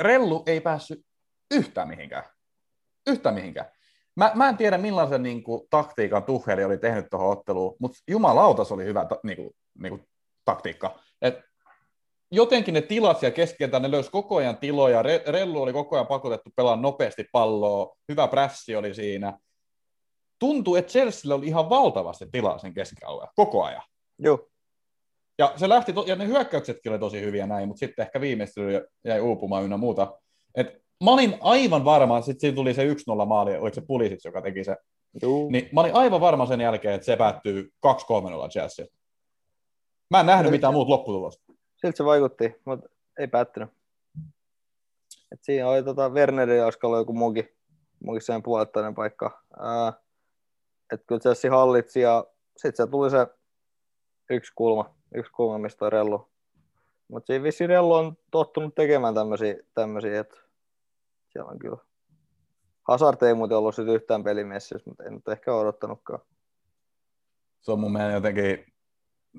Rellu 0.00 0.42
ei 0.46 0.60
päässyt 0.60 1.06
yhtään 1.50 1.88
mihinkään. 1.88 2.24
Yhtään 3.06 3.34
mihinkään. 3.34 3.70
Mä, 4.16 4.32
mä 4.34 4.48
en 4.48 4.56
tiedä 4.56 4.78
millaisen 4.78 5.22
niin 5.22 5.42
kuin, 5.42 5.62
taktiikan 5.70 6.24
Tuheli 6.24 6.64
oli 6.64 6.78
tehnyt 6.78 7.06
tuohon 7.10 7.30
otteluun, 7.38 7.76
mutta 7.80 7.98
jumalauta 8.08 8.64
se 8.64 8.74
oli 8.74 8.84
hyvä 8.84 9.04
ta, 9.04 9.20
niin 9.22 9.36
kuin, 9.36 9.50
niin 9.78 9.90
kuin, 9.90 10.08
taktiikka. 10.44 10.98
Et 11.22 11.34
jotenkin 12.30 12.74
ne 12.74 12.80
tilat 12.80 13.20
siellä 13.20 13.34
keskentään, 13.34 13.82
ne 13.82 13.90
löysi 13.90 14.10
koko 14.10 14.36
ajan 14.36 14.56
tiloja, 14.56 15.02
Re- 15.02 15.30
Rellu 15.30 15.62
oli 15.62 15.72
koko 15.72 15.96
ajan 15.96 16.06
pakotettu 16.06 16.50
pelaamaan 16.56 16.82
nopeasti 16.82 17.24
palloa, 17.32 17.96
hyvä 18.08 18.28
prässi 18.28 18.76
oli 18.76 18.94
siinä. 18.94 19.38
Tuntuu, 20.38 20.76
että 20.76 20.90
Chelsealla 20.90 21.34
oli 21.34 21.46
ihan 21.46 21.70
valtavasti 21.70 22.26
tilaa 22.32 22.58
sen 22.58 22.74
keskialueen, 22.74 23.28
koko 23.36 23.64
ajan. 23.64 23.82
Joo, 24.18 24.48
Ja 25.40 25.52
se 25.56 25.68
lähti, 25.68 25.92
to- 25.92 26.04
ja 26.06 26.16
ne 26.16 26.26
hyökkäyksetkin 26.26 26.92
oli 26.92 26.98
tosi 26.98 27.20
hyviä 27.20 27.46
näin, 27.46 27.68
mutta 27.68 27.78
sitten 27.78 28.02
ehkä 28.02 28.20
viimeistely 28.20 28.88
jäi 29.04 29.20
uupumaan 29.20 29.64
ynnä 29.64 29.76
muuta. 29.76 30.18
Et 30.54 30.66
mä 31.04 31.10
olin 31.10 31.38
aivan 31.40 31.84
varma, 31.84 32.20
sitten 32.20 32.40
siinä 32.40 32.54
tuli 32.54 32.74
se 32.74 32.94
1-0 33.22 33.26
maali, 33.26 33.56
oliko 33.56 33.74
se 33.74 33.80
Pulisic, 33.80 34.24
joka 34.24 34.42
teki 34.42 34.64
se, 34.64 34.76
joo. 35.22 35.50
niin 35.50 35.68
mä 35.72 35.80
olin 35.80 35.94
aivan 35.94 36.20
varma 36.20 36.46
sen 36.46 36.60
jälkeen, 36.60 36.94
että 36.94 37.04
se 37.04 37.16
päättyy 37.16 37.72
2-3-0 37.86 38.48
Chelsea. 38.50 38.86
Mä 40.10 40.20
en 40.20 40.26
nähnyt 40.26 40.50
mitään 40.50 40.74
muuta 40.74 40.90
lopputulosta. 40.90 41.52
Siltä 41.76 41.96
se 41.96 42.04
vaikutti, 42.04 42.54
mutta 42.64 42.88
ei 43.18 43.28
päättynyt. 43.28 43.68
Et 45.32 45.42
siinä 45.42 45.68
oli 45.68 45.82
tota 45.82 46.08
Werneri, 46.08 46.60
olisiko 46.60 46.86
ollut 46.86 47.00
joku 47.00 47.12
muukin, 47.12 47.48
muukin 48.04 48.22
sen 48.22 48.42
puolettainen 48.42 48.94
paikka. 48.94 49.42
Ää, 49.60 49.92
et 50.92 51.02
kyllä 51.06 51.20
Chelsea 51.20 51.50
hallitsi 51.50 52.00
ja 52.00 52.24
sitten 52.56 52.86
se 52.86 52.90
tuli 52.90 53.10
se 53.10 53.26
yksi 54.30 54.52
kulma, 54.54 54.99
yksi 55.14 55.32
toi 55.78 55.90
rellu. 55.90 56.28
Mutta 57.08 57.26
siinä 57.26 57.42
vissi 57.42 57.66
rellu 57.66 57.94
on 57.94 58.16
tottunut 58.30 58.74
tekemään 58.74 59.14
tämmöisiä, 59.74 60.20
että 60.20 60.36
siellä 61.28 61.50
on 61.50 61.58
kyllä. 61.58 61.78
Hazard 62.88 63.22
ei 63.22 63.34
muuten 63.34 63.56
ollut 63.58 63.74
sit 63.74 63.88
yhtään 63.88 64.24
pelimessissä, 64.24 64.90
mutta 64.90 65.04
en 65.04 65.14
nyt 65.14 65.28
ehkä 65.28 65.54
odottanutkaan. 65.54 66.20
Se 67.60 67.72
on 67.72 67.80
mun 67.80 67.92
mielestä 67.92 68.14
jotenkin, 68.14 68.64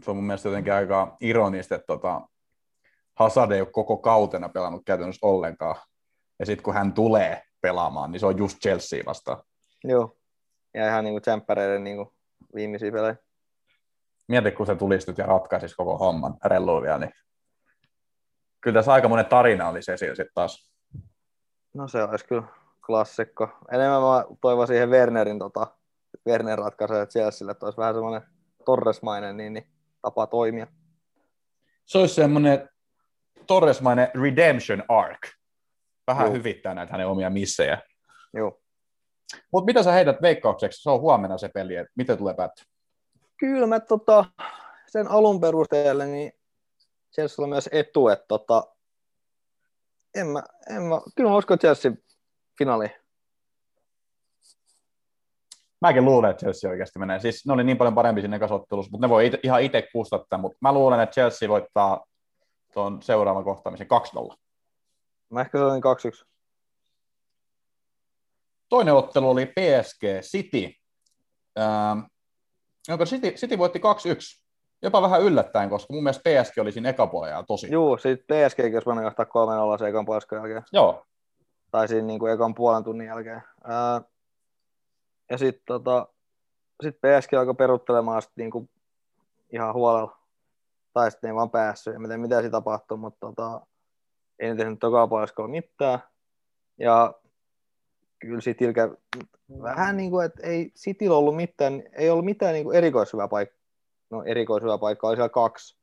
se 0.04 0.12
on 0.12 0.18
mun 0.18 0.26
mielestä 0.26 0.50
jotenkin 0.50 0.74
aika 0.74 1.18
ironista, 1.22 1.76
että 1.76 1.88
tota, 1.88 2.22
Hazard 3.16 3.52
ei 3.52 3.62
ole 3.62 3.70
koko 3.72 3.98
kautena 3.98 4.50
pelannut 4.50 4.82
käytännössä 4.86 5.28
ollenkaan. 5.28 5.76
Ja 6.40 6.46
sitten 6.46 6.64
kun 6.64 6.74
hän 6.74 6.94
tulee 6.94 7.44
pelaamaan, 7.62 8.12
niin 8.12 8.20
se 8.20 8.26
on 8.26 8.38
just 8.38 8.58
Chelsea 8.60 9.06
vastaan. 9.06 9.44
Joo. 9.84 10.18
Ja 10.74 10.88
ihan 10.88 11.04
niinku 11.04 11.22
tsemppäreiden 11.22 11.84
niinku 11.84 12.14
viimeisiä 12.56 12.92
pelejä. 12.92 13.16
Mieti, 14.32 14.52
kun 14.52 14.66
se 14.66 14.76
tulisi 14.76 15.12
nyt 15.12 15.18
ja 15.18 15.26
ratkaisisi 15.26 15.76
koko 15.76 15.98
homman 15.98 16.38
relluun 16.46 16.84
vielä, 16.84 16.98
niin 16.98 17.12
kyllä 18.62 18.80
tässä 18.80 18.94
aika 18.94 19.08
monen 19.08 19.26
tarina 19.26 19.70
olisi 19.70 19.92
esillä 19.92 20.16
sitten 20.16 20.34
taas. 20.34 20.72
No 21.74 21.88
se 21.88 22.04
olisi 22.04 22.26
kyllä 22.26 22.44
klassikko. 22.86 23.50
Enemmän 23.72 24.02
mä 24.02 24.26
toivon 24.42 24.68
siihen 24.68 24.90
Wernerin, 24.90 25.40
tota, 25.40 25.68
Werner 26.28 26.60
ratkaisee 26.60 27.02
että 27.52 27.66
olisi 27.66 27.78
vähän 27.78 27.96
semmoinen 27.96 28.22
Torresmainen 28.66 29.38
niin, 29.38 29.54
niin, 29.54 29.68
tapa 30.02 30.28
toimia. 30.28 30.68
Se 31.86 31.98
olisi 31.98 32.16
semmoinen 32.16 32.70
Torresmainen 33.48 34.08
redemption 34.22 34.84
arc. 34.88 35.28
Vähän 36.08 36.26
Joo. 36.26 36.34
hyvittää 36.34 36.74
näitä 36.74 36.92
hänen 36.92 37.08
omia 37.08 37.30
missejä. 37.30 37.82
Joo. 38.34 38.62
Mutta 39.52 39.66
mitä 39.66 39.84
sä 39.84 39.92
heität 39.92 40.22
veikkaukseksi? 40.22 40.82
Se 40.82 40.90
on 40.90 41.02
huomenna 41.02 41.38
se 41.38 41.50
peli, 41.50 41.76
että 41.76 41.94
miten 41.96 42.18
tulee 42.18 42.34
päättyä? 42.34 42.71
Kyllä 43.42 43.68
mä 43.68 43.80
tota, 43.80 44.26
sen 44.88 45.08
alun 45.08 45.42
perusteella, 45.42 46.04
niin 46.06 46.32
Chelsea 47.14 47.44
on 47.44 47.50
myös 47.50 47.70
etu, 47.72 48.08
että 48.08 48.26
tota, 48.28 48.64
en 50.16 50.28
mä, 50.28 50.44
en 50.70 50.82
mä, 50.82 51.02
kyllä 51.16 51.30
mä 51.30 51.38
uskon 51.38 51.60
Chelsea 51.60 51.92
finaali. 52.58 52.88
Mäkin 55.82 56.06
luulen, 56.06 56.32
että 56.32 56.40
Chelsea 56.40 56.70
oikeasti 56.70 57.00
menee. 57.00 57.20
Siis 57.20 57.46
ne 57.46 57.54
oli 57.54 57.64
niin 57.64 57.78
paljon 57.78 57.96
parempi 57.96 58.22
siinä 58.22 58.36
ekasottelussa, 58.36 58.92
mutta 58.92 59.08
ne 59.08 59.10
voi 59.10 59.28
ite, 59.28 59.40
ihan 59.44 59.62
itse 59.62 59.88
kustantaa. 59.94 60.40
Mutta 60.40 60.58
mä 60.62 60.74
luulen, 60.74 61.00
että 61.00 61.14
Chelsea 61.14 61.50
voittaa 61.50 62.06
tuon 62.74 63.02
seuraavan 63.02 63.44
kohtaamisen 63.44 63.88
2-0. 64.32 64.36
Mä 65.30 65.42
ehkä 65.42 65.58
sanoin 65.58 65.84
2-1. 66.24 66.26
Toinen 68.70 68.94
ottelu 68.94 69.30
oli 69.30 69.46
PSG 69.46 70.04
City. 70.22 70.74
Ähm, 71.60 72.11
jonka 72.88 73.06
City, 73.06 73.32
City 73.32 73.58
voitti 73.58 73.80
2-1. 73.80 73.82
Jopa 74.82 75.02
vähän 75.02 75.22
yllättäen, 75.22 75.70
koska 75.70 75.94
mun 75.94 76.04
mielestä 76.04 76.30
PSG 76.30 76.58
oli 76.58 76.72
siinä 76.72 76.90
ekapuolella 76.90 77.44
tosi. 77.44 77.72
Juu, 77.72 77.98
sit 77.98 78.20
PSG 78.20 78.60
olisi 78.74 78.86
voinut 78.86 79.04
johtaa 79.04 79.26
3-0 79.76 79.78
sen 79.80 79.88
ekan 79.88 80.06
puoliskon 80.06 80.38
jälkeen. 80.38 80.64
Joo. 80.74 81.06
tai 81.72 81.88
siinä 81.88 82.08
niin 82.08 82.20
kuin 82.20 82.34
ekan 82.34 82.56
puolen 82.56 82.84
tunnin 82.84 83.08
jälkeen. 83.08 83.44
Ää, 83.64 84.02
ja 85.30 85.38
sitten 85.38 85.64
tota, 85.66 86.08
sit 86.84 86.96
PSG 86.96 87.34
alkoi 87.34 87.56
peruttelemaan 87.56 88.22
sit 88.22 88.32
niin 88.36 88.52
kuin 88.52 88.70
ihan 89.54 89.74
huolella. 89.74 90.18
Tai 90.94 91.12
sitten 91.12 91.28
ei 91.28 91.36
vaan 91.36 91.50
päässyt, 91.50 91.96
en 91.96 92.02
tiedä 92.02 92.18
mitä 92.18 92.40
siinä 92.40 92.52
tapahtui, 92.52 92.98
mutta 92.98 93.20
tota, 93.20 93.62
ei 94.40 94.50
ne 94.50 94.56
tehnyt 94.56 94.80
tokaa 94.80 95.08
puoliskolla 95.08 95.50
mitään. 95.50 96.00
Ja 96.80 97.14
kyllä 98.22 98.40
Cityllä 98.40 98.74
kävi 98.74 98.94
vähän 99.62 99.98
niin 99.98 100.12
kuin, 100.12 100.26
että 100.26 100.48
ei 100.48 100.70
Cityllä 100.78 101.18
ollut 101.18 101.36
mitään, 101.36 101.84
ei 101.98 102.10
ollut 102.10 102.26
mitään 102.26 102.54
niin 102.54 102.64
kuin 102.64 102.78
erikoishyvää 102.78 103.28
paikkaa. 103.28 103.62
No 104.10 104.24
erikoishyvää 104.24 104.78
paikkaa, 104.78 105.08
oli 105.10 105.18
siellä 105.18 105.30
kaksi 105.30 105.78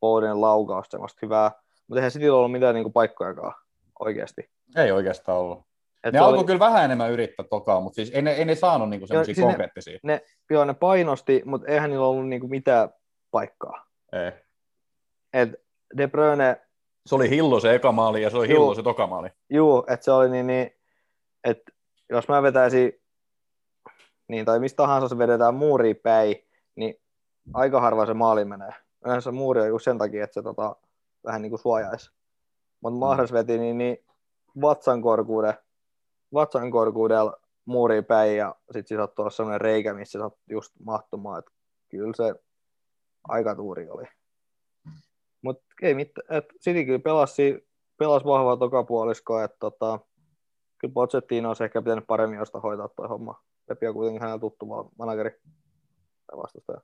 Foden 0.00 0.40
laukausta 0.40 0.90
semmoista 0.90 1.18
hyvää, 1.22 1.50
mutta 1.88 1.96
eihän 2.00 2.10
Cityllä 2.10 2.36
ollut 2.36 2.52
mitään 2.52 2.74
niin 2.74 2.84
kuin 2.84 2.92
paikkojakaan 2.92 3.54
oikeasti. 4.00 4.50
Ei 4.76 4.92
oikeastaan 4.92 5.38
ollut. 5.38 5.58
Et 6.04 6.12
Ne 6.12 6.18
alkoi 6.18 6.38
oli- 6.38 6.46
kyllä 6.46 6.58
vähän 6.58 6.84
enemmän 6.84 7.10
yrittää 7.12 7.46
tokaa, 7.50 7.80
mutta 7.80 7.94
siis 7.94 8.10
ei 8.14 8.22
ne, 8.22 8.30
ei 8.32 8.44
ne 8.44 8.54
saanut 8.54 8.90
niinku 8.90 9.06
semmoisia 9.06 9.34
siis 9.34 9.44
ne- 9.46 9.50
konkreettisia. 9.50 9.98
ne, 10.02 10.20
joo, 10.50 10.64
ne 10.64 10.74
painosti, 10.74 11.42
mutta 11.44 11.68
eihän 11.68 11.90
niillä 11.90 12.06
ollut 12.06 12.28
niinku 12.28 12.48
mitään 12.48 12.88
paikkaa. 13.30 13.86
Ei. 14.12 14.32
Et 15.32 15.50
De 15.96 16.06
Bruyne, 16.08 16.60
Se 17.06 17.14
oli 17.14 17.30
hillo 17.30 17.60
se 17.60 17.74
eka 17.74 17.92
maali 17.92 18.22
ja 18.22 18.30
se 18.30 18.36
oli 18.36 18.48
hillo 18.48 18.74
se 18.74 18.82
toka 18.82 19.06
maali. 19.06 19.28
juu, 19.50 19.84
että 19.88 20.04
se 20.04 20.10
oli 20.12 20.30
niin, 20.30 20.46
niin 20.46 20.70
että 21.44 21.72
jos 22.10 22.28
mä 22.28 22.42
vetäisin, 22.42 22.92
niin 24.28 24.44
tai 24.44 24.60
mistä 24.60 24.76
tahansa 24.76 25.08
se 25.08 25.18
vedetään 25.18 25.54
muuriin 25.54 25.96
päin, 25.96 26.36
niin 26.76 26.94
aika 27.54 27.80
harva 27.80 28.06
se 28.06 28.14
maali 28.14 28.44
menee. 28.44 28.72
Yleensä 29.04 29.24
se 29.24 29.30
muuri 29.30 29.60
on 29.60 29.68
just 29.68 29.84
sen 29.84 29.98
takia, 29.98 30.24
että 30.24 30.34
se 30.34 30.42
tota, 30.42 30.76
vähän 31.24 31.42
niin 31.42 31.50
kuin 31.50 31.60
suojaisi. 31.60 32.10
Mutta 32.80 32.98
Mahrez 32.98 33.32
veti 33.32 33.58
niin, 33.58 33.78
niin 33.78 34.04
vatsan 34.60 35.02
korkuuden, 35.02 35.54
vatsan 36.34 36.70
korkuudella 36.70 37.36
muuriin 37.64 38.04
päin 38.04 38.36
ja 38.36 38.54
sitten 38.72 38.86
siinä 38.86 39.02
sattui 39.02 39.22
olla 39.22 39.30
sellainen 39.30 39.60
reikä, 39.60 39.94
missä 39.94 40.18
sattui 40.18 40.54
just 40.54 40.72
mahtumaan. 40.84 41.38
Et 41.38 41.46
kyllä 41.88 42.12
se 42.16 42.34
aika 43.28 43.54
tuuri 43.54 43.90
oli. 43.90 44.04
Mutta 45.42 45.64
ei 45.82 45.94
mitään, 45.94 46.38
että 46.38 46.54
City 46.60 46.84
kyllä 46.84 46.98
pelasi, 46.98 47.68
pelasi 47.96 48.24
vahvaa 48.24 48.56
tokapuoliskoa, 48.56 49.44
että 49.44 49.56
tota, 49.60 50.00
kyllä 50.82 50.94
Pochettino 50.94 51.48
olisi 51.48 51.64
ehkä 51.64 51.82
pitänyt 51.82 52.06
paremmin 52.06 52.38
josta 52.38 52.60
hoitaa 52.60 52.88
toi 52.88 53.08
homma. 53.08 53.40
Pepi 53.68 53.86
on 53.86 53.94
kuitenkin 53.94 54.20
hänellä 54.22 54.40
tuttu 54.40 54.66
manageri 54.98 55.30
tai 56.26 56.38
vastustaja. 56.38 56.80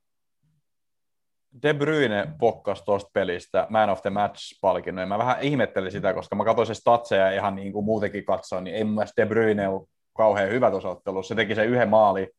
De 1.63 1.75
Bruyne 1.75 2.29
pokkasi 2.39 2.85
tuosta 2.85 3.11
pelistä 3.13 3.67
Man 3.71 3.91
of 3.91 4.03
the 4.03 4.11
Match-palkinnon, 4.11 5.03
ja 5.03 5.07
mä 5.07 5.19
vähän 5.19 5.41
ihmettelin 5.41 5.93
sitä, 5.93 6.15
koska 6.15 6.37
mä 6.37 6.45
katsoin 6.45 6.67
se 6.67 6.75
statseja 6.75 7.31
ihan 7.31 7.55
niin 7.55 7.73
kuin 7.73 7.85
muutenkin 7.85 8.25
katsoin, 8.25 8.65
niin 8.65 8.77
ei 8.77 8.85
mun 8.85 8.95
mielestä 8.95 9.23
De 9.23 9.29
Bruyne 9.29 9.69
ole 9.69 9.87
kauhean 10.17 10.51
hyvä 10.51 10.71
tuossa 10.71 10.89
ottelussa. 10.89 11.29
Se 11.29 11.35
teki 11.35 11.55
se 11.55 11.65
yhden 11.65 11.89
maali, 11.89 12.31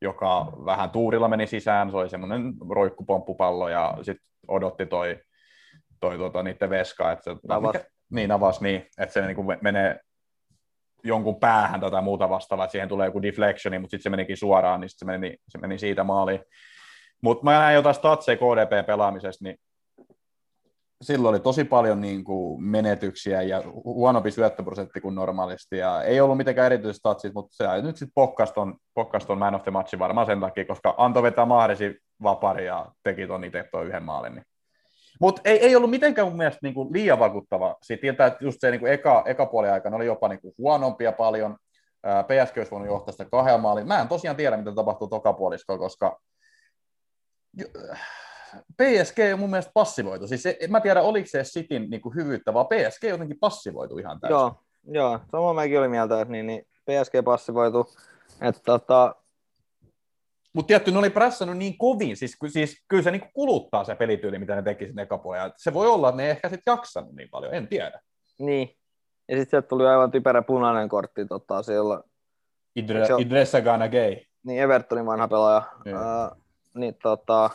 joka 0.00 0.52
vähän 0.64 0.90
tuurilla 0.90 1.28
meni 1.28 1.46
sisään, 1.46 1.90
se 1.90 1.96
oli 1.96 2.08
semmoinen 2.08 2.54
roikkupomppupallo, 2.70 3.68
ja 3.68 3.98
sitten 4.02 4.26
odotti 4.48 4.86
toi, 4.86 5.20
toi 6.00 6.18
tota, 6.18 6.42
niiden 6.42 6.70
veska, 6.70 7.12
että 7.12 7.24
se, 7.24 7.36
Navas. 7.48 7.72
mikä- 7.74 7.86
niin, 8.12 8.28
navas, 8.28 8.60
niin, 8.60 8.86
että 8.98 9.12
se 9.12 9.26
niin 9.26 9.36
kuin 9.36 9.58
menee 9.60 10.00
jonkun 11.04 11.40
päähän 11.40 11.80
tai 11.80 12.02
muuta 12.02 12.28
vastaavaa, 12.28 12.64
että 12.64 12.72
siihen 12.72 12.88
tulee 12.88 13.06
joku 13.06 13.22
deflectioni, 13.22 13.78
mutta 13.78 13.90
sitten 13.90 14.02
se 14.02 14.10
menikin 14.10 14.36
suoraan, 14.36 14.80
niin 14.80 14.90
se 14.90 15.04
meni, 15.04 15.36
se 15.48 15.58
meni 15.58 15.78
siitä 15.78 16.04
maaliin. 16.04 16.40
Mutta 17.22 17.44
mä 17.44 17.58
näin 17.58 17.74
jotain 17.74 17.94
statseja 17.94 18.36
KDP-pelaamisesta, 18.36 19.44
niin 19.44 19.56
silloin 21.02 21.34
oli 21.34 21.40
tosi 21.40 21.64
paljon 21.64 22.00
niin 22.00 22.24
kuin 22.24 22.64
menetyksiä 22.64 23.42
ja 23.42 23.60
hu- 23.60 23.82
huonompi 23.84 24.30
syöttöprosentti 24.30 25.00
kuin 25.00 25.14
normaalisti. 25.14 25.78
Ja 25.78 26.02
ei 26.02 26.20
ollut 26.20 26.36
mitenkään 26.36 26.66
erityiset 26.66 26.96
statsit, 26.96 27.34
mutta 27.34 27.56
se 27.56 27.82
nyt 27.82 27.96
sitten 27.96 28.12
pokkaston, 28.14 28.76
pokkaston 28.94 29.38
man 29.38 29.54
of 29.54 29.62
the 29.62 29.70
match 29.70 29.98
varmaan 29.98 30.26
sen 30.26 30.40
takia, 30.40 30.64
koska 30.64 30.94
antoi 30.98 31.22
vetää 31.22 31.46
mahdollisin 31.46 31.96
vapari 32.22 32.66
ja 32.66 32.86
teki 33.02 33.26
ton 33.26 33.44
itse 33.44 33.64
tuon 33.70 33.86
yhden 33.86 34.02
maalin. 34.02 34.34
Niin. 34.34 34.44
Mutta 35.20 35.42
ei, 35.44 35.58
ei, 35.58 35.76
ollut 35.76 35.90
mitenkään 35.90 36.28
mun 36.28 36.36
mielestä 36.36 36.58
niinku 36.62 36.92
liian 36.92 37.18
vakuuttava. 37.18 37.76
Siitä 37.82 38.00
tietää, 38.00 38.26
että 38.26 38.44
just 38.44 38.60
se 38.60 38.70
niinku 38.70 38.86
eka, 38.86 39.22
eka 39.26 39.46
puoli 39.46 39.68
aikana 39.68 39.96
oli 39.96 40.06
jopa 40.06 40.28
niinku 40.28 40.54
huonompia 40.58 41.12
paljon. 41.12 41.56
PSG 42.02 42.58
olisi 42.58 42.70
voinut 42.70 42.88
johtaa 42.88 43.12
sitä 43.12 43.24
kahden 43.24 43.60
maalin. 43.60 43.86
Mä 43.86 44.00
en 44.00 44.08
tosiaan 44.08 44.36
tiedä, 44.36 44.56
mitä 44.56 44.74
tapahtuu 44.74 45.08
tokapuoliskolla, 45.08 45.78
koska 45.78 46.18
PSG 48.76 49.18
on 49.32 49.38
mun 49.38 49.50
mielestä 49.50 49.72
passivoitu. 49.74 50.26
Siis 50.26 50.42
se, 50.42 50.58
mä 50.68 50.80
tiedä, 50.80 51.02
oliko 51.02 51.28
se 51.28 51.42
Cityn 51.42 51.90
niin 51.90 52.00
kuin 52.00 52.14
hyvyyttä, 52.14 52.54
vaan 52.54 52.66
PSG 52.66 53.04
jotenkin 53.04 53.38
passivoitu 53.40 53.98
ihan 53.98 54.20
täysin. 54.20 54.34
Joo, 54.34 54.54
joo, 54.84 55.20
sama 55.32 55.52
mäkin 55.52 55.78
oli 55.78 55.88
mieltä, 55.88 56.20
että 56.20 56.32
niin, 56.32 56.46
niin 56.46 56.62
PSG 56.62 57.24
passivoitu. 57.24 57.86
Että 58.40 58.60
tota, 58.64 59.14
Mutta 60.52 60.66
tietty, 60.66 60.90
ne 60.90 60.98
oli 60.98 61.10
prässännyt 61.10 61.56
niin 61.58 61.78
kovin, 61.78 62.16
siis, 62.16 62.36
siis 62.48 62.84
kyllä 62.88 63.02
se 63.02 63.10
niin 63.10 63.30
kuluttaa 63.34 63.84
se 63.84 63.94
pelityyli, 63.94 64.38
mitä 64.38 64.54
ne 64.54 64.62
teki 64.62 64.86
sinne 64.86 65.02
ekapuolella. 65.02 65.54
Se 65.56 65.74
voi 65.74 65.86
olla, 65.86 66.08
että 66.08 66.16
ne 66.16 66.24
ei 66.24 66.30
ehkä 66.30 66.48
sitten 66.48 66.72
jaksanut 66.72 67.14
niin 67.14 67.28
paljon, 67.30 67.54
en 67.54 67.68
tiedä. 67.68 68.00
niin. 68.38 68.74
Ja 69.28 69.36
sitten 69.36 69.50
sieltä 69.50 69.68
tuli 69.68 69.86
aivan 69.86 70.10
typerä 70.10 70.42
punainen 70.42 70.88
kortti 70.88 71.26
tota, 71.26 71.62
siellä, 71.62 72.02
Idre, 72.76 73.06
Se 73.06 73.14
on- 73.14 73.20
Idrissa 73.20 73.60
Gana 73.60 73.88
Gay. 73.88 74.16
niin 74.42 74.62
Evertonin 74.62 75.06
vanha 75.06 75.28
pelaaja. 75.28 75.62
Joo. 75.84 76.00
Ää, 76.02 76.30
niin 76.74 76.94
tota, 77.02 77.50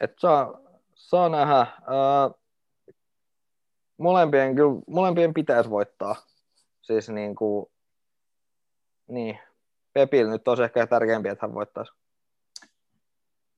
et 0.00 0.12
saa, 0.18 0.60
saa 0.94 1.28
nähdä. 1.28 1.54
Ää, 1.56 2.30
molempien, 3.98 4.56
kyllä, 4.56 4.80
molempien 4.86 5.34
pitäisi 5.34 5.70
voittaa. 5.70 6.16
Siis 6.82 7.08
niin 7.08 7.34
kuin, 7.34 7.66
niin. 9.08 9.38
Pepil 9.92 10.30
nyt 10.30 10.48
olisi 10.48 10.62
ehkä 10.62 10.86
tärkeämpi, 10.86 11.28
että 11.28 11.46
hän 11.46 11.54
voittaisi. 11.54 11.92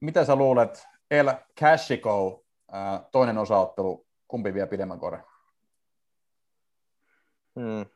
Mitä 0.00 0.24
sä 0.24 0.36
luulet, 0.36 0.86
El 1.10 1.32
Cashiko, 1.60 2.44
ää, 2.72 3.04
toinen 3.12 3.38
osaottelu, 3.38 4.06
kumpi 4.28 4.54
vie 4.54 4.66
pidemmän 4.66 4.98
korren? 4.98 5.24
Hmm. 7.60 7.86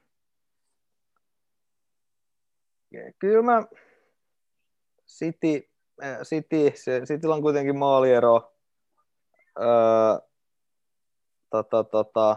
Kyllä 3.19 3.43
mä 3.43 3.63
City, 5.07 5.71
äh, 6.03 6.19
City, 6.23 6.73
se, 6.75 7.01
Cityllä 7.01 7.35
on 7.35 7.43
kuitenkin 7.43 7.79
maaliero. 7.79 8.53
Öö, 9.61 10.29
tota, 11.51 11.85
tota, 11.85 12.37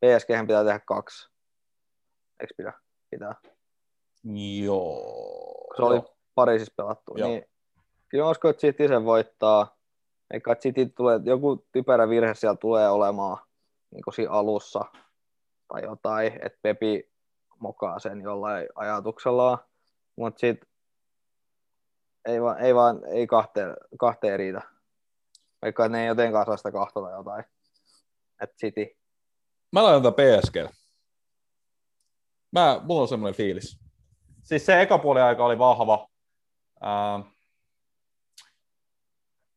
PSG 0.00 0.28
pitää 0.46 0.64
tehdä 0.64 0.78
kaksi. 0.78 1.30
Eikö 2.40 2.54
pidä? 2.56 2.72
Pitää. 3.10 3.53
Joo. 4.64 5.74
Se 5.76 5.82
oli 5.82 6.02
Pariisissa 6.34 6.74
pelattu. 6.76 7.14
Joo. 7.16 7.28
Niin, 7.28 7.44
kyllä 8.08 8.30
uskon, 8.30 8.50
että 8.50 8.60
City 8.60 8.88
sen 8.88 9.04
voittaa. 9.04 9.76
Eikä 10.30 10.54
City 10.54 10.86
tulee, 10.86 11.20
joku 11.24 11.66
typerä 11.72 12.08
virhe 12.08 12.34
siellä 12.34 12.56
tulee 12.56 12.88
olemaan 12.88 13.38
niin 13.90 14.02
kuin 14.04 14.14
siinä 14.14 14.32
alussa 14.32 14.84
tai 15.68 15.82
jotain, 15.82 16.32
että 16.32 16.58
Pepi 16.62 17.10
mokaa 17.58 17.98
sen 17.98 18.20
jollain 18.20 18.68
ajatuksellaan, 18.74 19.58
mutta 20.16 20.40
sitten 20.40 20.68
ei 22.24 22.42
vaan, 22.42 22.58
ei, 22.58 22.74
vaan, 22.74 23.00
ei 23.06 23.26
kahteen, 23.26 23.76
kahteen 23.98 24.38
riitä. 24.38 24.62
Vaikka 25.62 25.88
ne 25.88 26.02
ei 26.02 26.06
jotenkaan 26.08 26.46
saa 26.46 26.56
sitä 26.56 26.72
kahta 26.72 27.00
tai 27.00 27.12
jotain. 27.12 27.44
että 28.42 28.56
City. 28.56 28.96
Mä 29.72 29.82
laitan 29.82 30.14
PSG. 30.14 30.56
Mä, 32.52 32.80
mulla 32.84 33.02
on 33.02 33.08
semmoinen 33.08 33.36
fiilis. 33.36 33.83
Siis 34.44 34.66
se 34.66 34.82
eka 34.82 34.98
puoli 34.98 35.20
aika 35.20 35.44
oli 35.44 35.58
vahva. 35.58 36.08
Ää, 36.80 37.20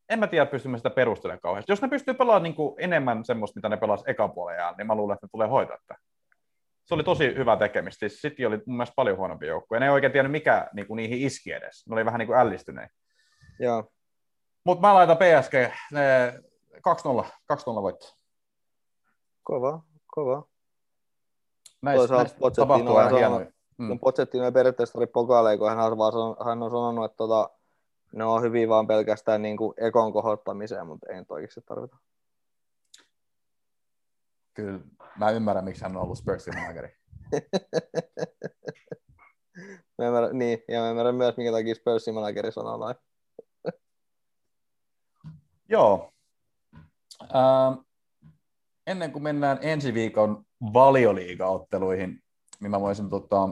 en 0.10 0.20
mä 0.20 0.28
tiedä, 0.28 0.46
pystymme 0.46 0.78
sitä 0.78 0.90
perustelemaan 0.90 1.42
kauheasti. 1.42 1.72
Jos 1.72 1.82
ne 1.82 1.88
pystyy 1.88 2.14
pelaamaan 2.14 2.44
niin 2.44 2.56
kuin 2.56 2.76
enemmän 2.78 3.26
semmoista, 3.26 3.58
mitä 3.58 3.70
ne 3.70 3.78
pelasivat 3.78 4.10
eka 4.10 4.28
puolella, 4.28 4.74
niin 4.78 4.88
mä 4.88 4.96
luulen, 4.96 5.14
että 5.14 5.26
ne 5.26 5.30
tulee 5.32 5.48
hoitaa 5.48 5.78
tätä. 5.78 6.00
Se 6.86 6.94
oli 6.94 7.04
tosi 7.04 7.26
hyvä 7.36 7.58
tekemistä. 7.58 8.00
Siis 8.00 8.22
City 8.22 8.46
oli 8.46 8.58
mun 8.66 8.78
mielestä 8.78 8.96
paljon 8.96 9.18
huonompi 9.18 9.48
joukkue. 9.48 9.80
Ne 9.80 9.86
ei 9.86 9.92
oikein 9.92 10.12
tiennyt, 10.12 10.32
mikä 10.32 10.68
niin 10.74 10.88
kuin 10.88 10.96
niihin 10.96 11.22
iski 11.22 11.52
edes. 11.52 11.88
Ne 11.88 11.94
oli 11.94 12.06
vähän 12.06 12.20
niin 12.20 12.28
kuin 12.28 12.40
ällistyneet. 12.40 12.92
Joo. 13.60 13.92
Mutta 14.64 14.88
mä 14.88 14.94
laitan 14.94 15.18
PSG 15.18 15.54
ne 15.92 16.34
2-0. 16.78 17.26
2-0 17.54 17.82
voittaa. 17.82 18.10
Kova, 19.44 19.82
kova. 20.08 20.44
Näissä, 21.82 22.16
näissä 22.16 22.38
tapahtuu 22.56 22.96
aina 22.96 23.18
hienoja. 23.18 23.52
Mm. 23.78 23.88
Kun 23.88 24.00
Pochettino 24.00 24.46
ei 24.46 24.52
periaatteessa 24.52 24.98
oli 25.00 25.08
pokaaleja, 25.08 25.58
kun 25.58 25.70
hän, 25.70 25.80
on 25.80 25.98
vaan 25.98 26.14
hän 26.46 26.64
on 26.64 26.72
sanonut, 26.72 27.06
että 27.06 27.18
tota, 27.18 27.50
ne 28.12 28.24
on 28.24 28.42
hyviä 28.42 28.70
vaan 28.70 28.88
pelkästään 28.88 29.42
niin 29.42 29.58
kuin 29.58 29.74
ekon 29.78 30.14
kohottamiseen, 30.14 30.88
mutta 30.88 31.08
ei 31.10 31.20
nyt 31.20 31.32
oikeasti 31.32 31.62
tarvita. 31.62 31.98
Kyllä, 34.54 34.80
mä 35.18 35.32
ymmärrän, 35.32 35.66
miksi 35.66 35.84
hän 35.84 35.98
on 35.98 36.04
ollut 36.04 36.18
Spursin 36.18 36.56
manageri. 36.56 36.90
Mä 39.98 40.08
ymmärrän, 40.08 40.38
niin, 40.38 40.64
ja 40.68 40.82
mä 40.82 40.90
ymmärrän 40.90 41.16
myös, 41.16 41.38
minkä 41.38 41.52
takia 41.52 41.76
Spursin 41.76 42.14
manageri 42.14 42.52
sanoo 42.52 42.78
noin. 42.78 42.96
Joo. 45.70 46.12
Ähm, 47.22 47.80
ennen 48.88 49.12
kuin 49.12 49.24
mennään 49.24 49.60
ensi 49.62 49.94
viikon 49.94 50.46
valioliigaotteluihin, 50.74 52.24
niin 52.60 52.72
mä 52.72 52.82
voisin 52.82 53.10
tota, 53.10 53.50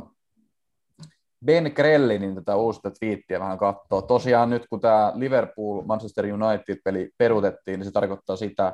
Ben 1.45 1.71
Krellinin 1.73 2.35
tätä 2.35 2.55
uusta 2.55 2.91
twiittiä 2.91 3.39
vähän 3.39 3.57
katsoa. 3.57 4.01
Tosiaan 4.01 4.49
nyt 4.49 4.67
kun 4.69 4.81
tämä 4.81 5.13
Liverpool-Manchester 5.15 6.25
United-peli 6.25 7.09
peruutettiin, 7.17 7.79
niin 7.79 7.85
se 7.85 7.91
tarkoittaa 7.91 8.35
sitä, 8.35 8.73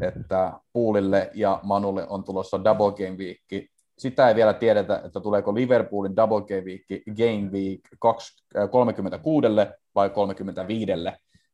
että 0.00 0.52
Poolille 0.72 1.30
ja 1.34 1.60
Manulle 1.62 2.06
on 2.08 2.24
tulossa 2.24 2.64
double 2.64 2.92
game 2.92 3.16
week. 3.18 3.70
Sitä 3.98 4.28
ei 4.28 4.34
vielä 4.34 4.52
tiedetä, 4.52 5.02
että 5.04 5.20
tuleeko 5.20 5.54
Liverpoolin 5.54 6.16
double 6.16 6.40
game 6.40 6.60
week 6.60 6.82
game 7.16 7.50
week 7.52 7.80
2, 8.00 8.44
äh, 8.56 8.70
36 8.70 9.48
vai 9.94 10.10
35. 10.10 10.92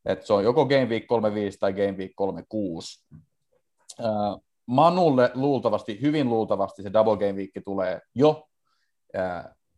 Et 0.05 0.27
se 0.27 0.33
on 0.33 0.45
joko 0.45 0.67
game 0.67 0.89
week 0.89 1.07
35 1.07 1.59
tai 1.59 1.73
game 1.73 1.93
week 1.99 2.13
36. 2.15 3.05
Äh, 4.01 4.41
Manulle 4.67 5.31
luultavasti, 5.35 6.01
hyvin 6.01 6.29
luultavasti 6.29 6.83
se 6.83 6.93
double 6.93 7.17
game 7.17 7.33
week 7.33 7.51
tulee 7.65 8.01
jo 8.15 8.49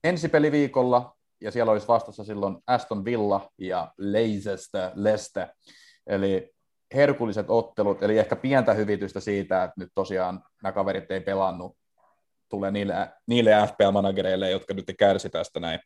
ensi 0.04 0.28
peliviikolla, 0.28 1.16
ja 1.40 1.50
siellä 1.50 1.72
olisi 1.72 1.88
vastassa 1.88 2.24
silloin 2.24 2.56
Aston 2.66 3.04
Villa 3.04 3.50
ja 3.58 3.92
Leicester, 3.98 4.90
Leicester. 4.94 5.48
Eli 6.06 6.50
herkulliset 6.94 7.46
ottelut, 7.48 8.02
eli 8.02 8.18
ehkä 8.18 8.36
pientä 8.36 8.74
hyvitystä 8.74 9.20
siitä, 9.20 9.64
että 9.64 9.74
nyt 9.76 9.88
tosiaan 9.94 10.42
nämä 10.62 10.72
kaverit 10.72 11.10
ei 11.10 11.20
pelannut, 11.20 11.76
tulee 12.48 12.70
niille, 12.70 12.94
niille 13.26 13.50
FPL-managereille, 13.50 14.50
jotka 14.50 14.74
nyt 14.74 14.84
kärsi 14.98 15.30
tästä 15.30 15.60
näin. 15.60 15.80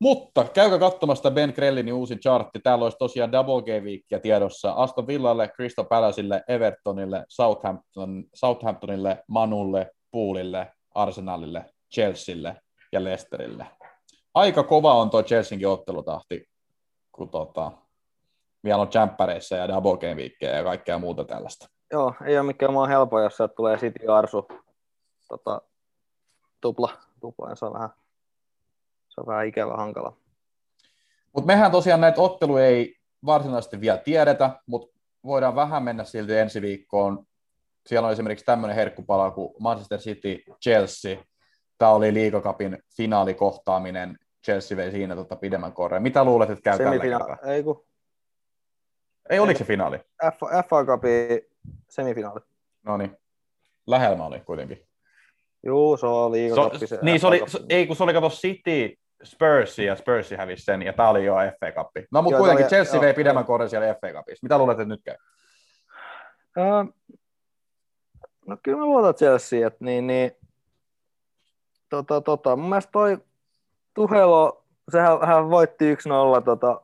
Mutta 0.00 0.44
käykää 0.54 0.78
katsomassa 0.78 1.30
Ben 1.30 1.52
Krellinin 1.52 1.94
uusi 1.94 2.16
chartti. 2.16 2.60
Täällä 2.60 2.84
olisi 2.84 2.98
tosiaan 2.98 3.32
Double 3.32 3.62
G-viikkiä 3.62 4.20
tiedossa 4.20 4.72
Aston 4.72 5.06
Villalle, 5.06 5.48
Crystal 5.48 5.84
Palaceille, 5.84 6.42
Evertonille, 6.48 7.24
Southampton, 7.28 8.24
Southamptonille, 8.34 9.24
Manulle, 9.28 9.90
Poolille, 10.10 10.72
Arsenalille, 10.94 11.64
Chelsealle 11.94 12.56
ja 12.92 13.04
Leicesterille. 13.04 13.66
Aika 14.34 14.62
kova 14.62 14.94
on 14.94 15.10
tuo 15.10 15.22
Chelseankin 15.22 15.68
ottelutahti, 15.68 16.48
kun 17.12 17.28
tota, 17.28 17.72
vielä 18.64 18.78
on 18.78 18.88
jämppäreissä 18.94 19.56
ja 19.56 19.68
double 19.68 19.96
game 19.96 20.16
viikkejä 20.16 20.56
ja 20.56 20.64
kaikkea 20.64 20.98
muuta 20.98 21.24
tällaista. 21.24 21.68
Joo, 21.92 22.14
ei 22.24 22.38
ole 22.38 22.46
mikään 22.46 22.72
maa 22.72 22.86
helppo, 22.86 23.20
jos 23.20 23.36
sieltä 23.36 23.54
tulee 23.54 23.76
City 23.76 24.08
Arsu 24.08 24.48
tota, 25.28 25.62
tupla, 26.60 26.92
tupla, 27.20 27.48
ja 27.48 27.56
se 27.56 27.64
on 27.64 27.72
vähän, 27.72 27.90
se 29.08 29.20
on 29.20 29.26
vähän 29.26 29.46
ikävä 29.46 29.76
hankala. 29.76 30.16
Mutta 31.32 31.46
mehän 31.46 31.72
tosiaan 31.72 32.00
näitä 32.00 32.20
otteluja 32.20 32.66
ei 32.66 32.96
varsinaisesti 33.26 33.80
vielä 33.80 33.98
tiedetä, 33.98 34.60
mutta 34.66 34.98
voidaan 35.24 35.54
vähän 35.54 35.82
mennä 35.82 36.04
silti 36.04 36.38
ensi 36.38 36.62
viikkoon. 36.62 37.26
Siellä 37.86 38.06
on 38.06 38.12
esimerkiksi 38.12 38.44
tämmöinen 38.44 38.76
herkkupala 38.76 39.30
kuin 39.30 39.54
Manchester 39.60 39.98
City, 39.98 40.42
Chelsea. 40.62 41.16
Tämä 41.84 41.92
oli 41.94 42.14
liigakapin 42.14 42.78
finaalikohtaaminen. 42.96 44.18
Chelsea 44.44 44.76
vei 44.76 44.90
siinä 44.90 45.14
tota 45.16 45.36
pidemmän 45.36 45.72
korren. 45.72 46.02
Mitä 46.02 46.24
luulet, 46.24 46.50
että 46.50 46.62
käy 46.62 46.78
tällä 46.78 46.90
Semifina- 46.92 47.18
kertaa? 47.18 47.50
ei 47.52 47.62
kun 47.62 47.84
Ei, 49.30 49.38
oliko 49.38 49.58
se 49.58 49.64
finaali? 49.64 49.98
F, 49.98 50.38
FA 50.68 50.84
Cupin 50.84 51.40
semifinaali. 51.88 52.40
No 52.82 52.96
niin, 52.96 53.16
lähellä 53.86 54.24
oli 54.24 54.40
kuitenkin. 54.40 54.86
Juu, 55.66 55.96
se 55.96 56.06
on 56.06 56.12
So, 56.12 56.32
liigakappi. 56.32 56.86
se 56.86 56.98
niin, 57.02 57.20
se 57.20 57.26
oli, 57.26 57.42
se, 57.46 57.58
ei 57.68 57.86
kun 57.86 57.96
se 57.96 58.02
oli 58.02 58.12
kato 58.12 58.28
City, 58.30 58.98
Spurs 59.24 59.78
ja 59.78 59.96
Spurs 59.96 60.30
hävisi 60.30 60.64
sen, 60.64 60.82
ja 60.82 60.92
tämä 60.92 61.08
oli 61.08 61.24
jo 61.24 61.34
FA 61.34 61.72
Cup. 61.72 61.90
No 62.12 62.22
mutta 62.22 62.38
kuitenkin 62.38 62.64
oli- 62.64 62.70
Chelsea 62.70 62.94
joo, 62.94 63.02
vei 63.02 63.14
pidemmän 63.14 63.44
korren 63.44 63.70
siellä 63.70 63.94
FA 63.94 64.12
Cupissa. 64.12 64.44
Mitä 64.44 64.58
luulet, 64.58 64.80
että 64.80 64.88
nyt 64.94 65.02
käy? 65.04 65.16
Ää, 66.56 66.86
no 68.46 68.56
kyllä 68.62 68.78
mä 68.78 68.84
luotan 68.84 69.14
Chelsea, 69.14 69.66
että 69.66 69.84
niin, 69.84 70.06
niin 70.06 70.32
tota, 71.94 72.20
tota, 72.20 72.56
mun 72.56 72.68
mielestä 72.68 72.92
toi 72.92 73.18
Tuhelo, 73.94 74.64
sehän 74.92 75.18
hän 75.26 75.50
voitti 75.50 75.94
1-0 75.94 75.98
tota, 76.44 76.80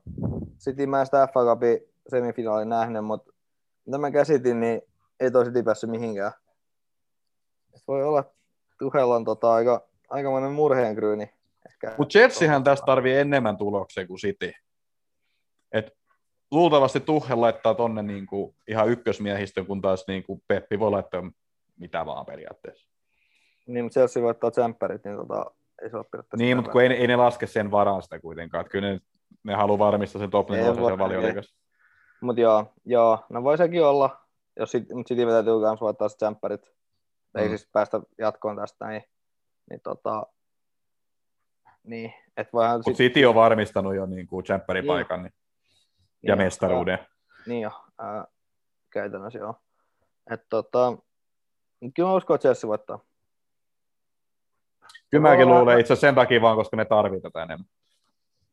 City, 0.59 0.87
mä 0.87 1.05
sitä 1.05 1.29
FA 1.35 1.45
Cupin 1.45 1.79
semifinaalin 2.09 2.69
nähnyt, 2.69 3.05
mutta 3.05 3.33
mitä 3.87 3.99
mä 3.99 4.11
käsitin, 4.11 4.61
niin 4.61 4.83
ei 5.21 5.31
toi 5.31 5.45
City 5.45 5.63
päässyt 5.63 5.91
mihinkään. 5.91 6.33
Et 7.75 7.83
voi 7.89 8.05
olla, 8.05 8.21
että 8.21 8.33
Tuhel 8.79 9.11
on 9.11 9.25
tota, 9.25 9.55
aika, 9.55 9.87
aikamoinen 10.11 10.53
murheenkryyni. 10.53 11.31
Mutta 11.99 12.13
Chelseahän 12.13 12.65
tästä 12.65 12.87
tarvii 12.87 13.17
enemmän 13.17 13.57
tuloksia 13.57 14.07
kuin 14.07 14.19
City. 14.19 14.53
Et 15.73 15.97
luultavasti 16.51 17.01
Tuhel 17.01 17.41
laittaa 17.41 17.75
tonne 17.75 18.03
niinku 18.03 18.55
ihan 18.69 18.89
ykkösmiehistön, 18.89 19.67
kun 19.67 19.81
taas 19.81 20.05
niinku 20.09 20.43
Peppi 20.49 20.79
voi 20.79 20.91
laittaa 20.91 21.31
mitä 21.77 22.07
vaan 22.07 22.27
periaatteessa. 22.27 22.90
Niin, 23.67 23.85
mutta 23.85 23.95
Chelsea 23.95 24.23
voittaa 24.23 24.51
tsemppärit, 24.51 25.05
niin 25.05 25.17
tota, 25.17 25.45
ei 25.83 25.91
se 25.91 25.97
ole 25.97 26.07
Niin, 26.37 26.57
mutta 26.57 26.73
kun 26.73 26.83
ei, 26.83 26.89
ei, 26.89 27.07
ne 27.07 27.17
laske 27.17 27.47
sen 27.47 27.71
varaan 27.71 28.03
sitä 28.03 28.21
kuitenkaan. 28.21 28.61
Että 28.61 28.71
kyllä 28.71 28.89
ne, 28.89 29.01
ne 29.45 29.55
haluaa 29.55 29.79
varmistaa 29.79 30.21
sen 30.21 30.31
top 30.31 30.51
4 30.51 30.69
Ei 30.69 30.75
siellä. 30.75 31.43
Mutta 32.21 32.41
joo, 32.41 32.73
joo, 32.85 33.25
no 33.31 33.43
voi 33.43 33.59
sekin 33.59 33.85
olla, 33.85 34.21
jos 34.57 34.71
sit, 34.71 34.93
mut 34.93 35.07
City 35.07 35.27
täytyy 35.27 35.61
myös 35.61 35.81
voittaa 35.81 36.09
se 36.09 36.17
tsemppärit. 36.17 36.71
Ei 37.39 37.45
Mm. 37.45 37.49
siis 37.49 37.69
päästä 37.73 38.01
jatkoon 38.19 38.57
tästä, 38.57 38.89
niin, 38.89 39.05
niin 39.71 39.81
tota, 39.81 40.27
niin, 41.85 42.15
et 42.37 42.53
voihan 42.53 42.79
Mutta 42.79 42.89
sit, 42.89 42.97
City 42.97 43.25
on 43.25 43.35
varmistanut 43.35 43.95
jo 43.95 44.07
niin 44.07 44.27
kuin 44.27 44.45
paikan 44.87 45.23
niin, 45.23 45.33
ja 46.23 46.37
niin, 46.37 46.45
mestaruuden. 46.45 46.99
Niin 47.47 47.63
jo, 47.63 47.71
ää, 47.99 48.25
käytännössä 48.91 49.39
joo. 49.39 49.55
Et 50.31 50.47
tota, 50.49 50.97
mut 51.81 51.93
kyllä 51.95 52.09
mä 52.09 52.15
uskon, 52.15 52.35
että 52.35 52.43
Chelsea 52.43 52.69
voittaa. 52.69 52.99
Kyllä 55.11 55.23
mäkin 55.23 55.49
Joo. 55.49 55.59
luulen 55.59 55.81
itse 55.81 55.97
sen 55.97 56.15
takia 56.15 56.41
vaan, 56.41 56.57
koska 56.57 56.77
ne 56.77 56.85
tarvii 56.85 57.21
tätä 57.21 57.43
enemmän. 57.43 57.69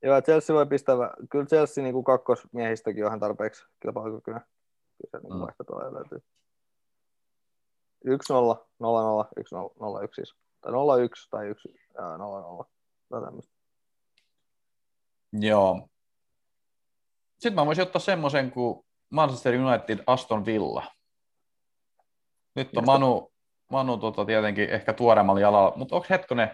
Joo, 0.04 0.22
Chelsea 0.22 0.56
voi 0.56 0.66
pistää, 0.66 0.96
kyllä 1.30 1.46
Chelsea 1.46 1.84
niin 1.84 1.94
kuin 1.94 2.04
kakkosmiehistäkin 2.04 3.04
on 3.04 3.08
ihan 3.10 3.20
tarpeeksi 3.20 3.66
kilpailukykyinen. 3.80 4.42
Kyllä 4.42 5.12
se 5.12 5.28
niin 5.28 5.34
Mm. 5.34 5.40
vaikka 5.40 5.64
tuolla 5.64 5.94
löytyy. 5.94 6.24
1-0, 8.06 8.68
0-0, 8.80 9.28
1-0, 9.40 9.74
0-1 9.80 10.16
siis. 10.16 10.36
Tai 10.62 10.72
0-1 10.72 11.28
tai 11.30 11.48
1, 11.48 11.70
0-0. 11.98 12.66
Tai 13.10 13.22
tämmöistä. 13.22 13.54
Joo. 15.34 15.90
Sitten 17.34 17.56
mä 17.56 17.66
voisin 17.66 17.82
ottaa 17.82 18.00
semmoisen 18.00 18.52
kuin 18.52 18.86
Manchester 19.10 19.56
United 19.56 20.04
Aston 20.08 20.46
Villa. 20.46 20.86
Nyt 22.56 22.78
on 22.78 22.86
Manu, 22.86 23.32
Manu 23.72 23.98
tota, 23.98 24.26
tietenkin 24.26 24.70
ehkä 24.70 24.94
tuoreemmalla 24.94 25.42
jalalla, 25.42 25.74
mutta 25.76 25.96
onko 25.96 26.08
hetkonen, 26.10 26.52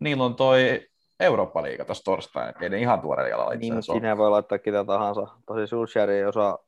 niillä 0.00 0.24
on 0.24 0.34
toi 0.34 0.86
Eurooppa-liiga 1.20 1.84
tässä 1.84 2.02
torstaina, 2.04 2.50
että 2.50 2.64
ei 2.64 2.70
ne 2.70 2.78
ihan 2.78 3.00
tuoreella 3.00 3.30
jalalla 3.30 3.52
itse 3.52 3.60
Niin, 3.60 3.72
asiassa 3.72 3.92
ole. 3.92 4.00
siinä 4.00 4.16
voi 4.16 4.30
laittaa 4.30 4.58
ketä 4.58 4.84
tahansa. 4.84 5.26
Tosi 5.46 5.66
Solskjaer 5.66 6.10
ei 6.10 6.24
osaa 6.24 6.58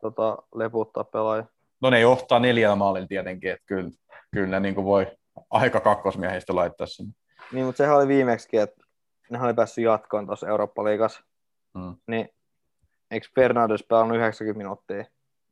tota, 0.00 0.36
leputtaa 0.54 1.04
pelaajia. 1.04 1.46
No 1.82 1.90
ne 1.90 2.00
johtaa 2.00 2.38
neljällä 2.38 2.76
maalilla 2.76 3.06
tietenkin, 3.06 3.50
että 3.50 3.64
kyllä, 3.66 3.90
kyllä 4.32 4.46
ne 4.48 4.60
niin 4.60 4.74
kuin 4.74 4.84
voi 4.84 5.06
aika 5.50 5.80
kakkosmiehistä 5.80 6.54
laittaa 6.54 6.86
sinne. 6.86 7.12
Niin, 7.52 7.66
mutta 7.66 7.76
sehän 7.76 7.96
oli 7.96 8.08
viimeksi, 8.08 8.56
että 8.56 8.84
ne 9.30 9.42
oli 9.42 9.54
päässyt 9.54 9.84
jatkoon 9.84 10.26
tuossa 10.26 10.48
Eurooppa-liigassa. 10.48 11.24
Mm. 11.74 11.96
Niin, 12.06 12.28
eikö 13.10 13.26
Fernandes 13.34 13.84
pelannut 13.88 14.16
90 14.16 14.58
minuuttia? 14.58 15.04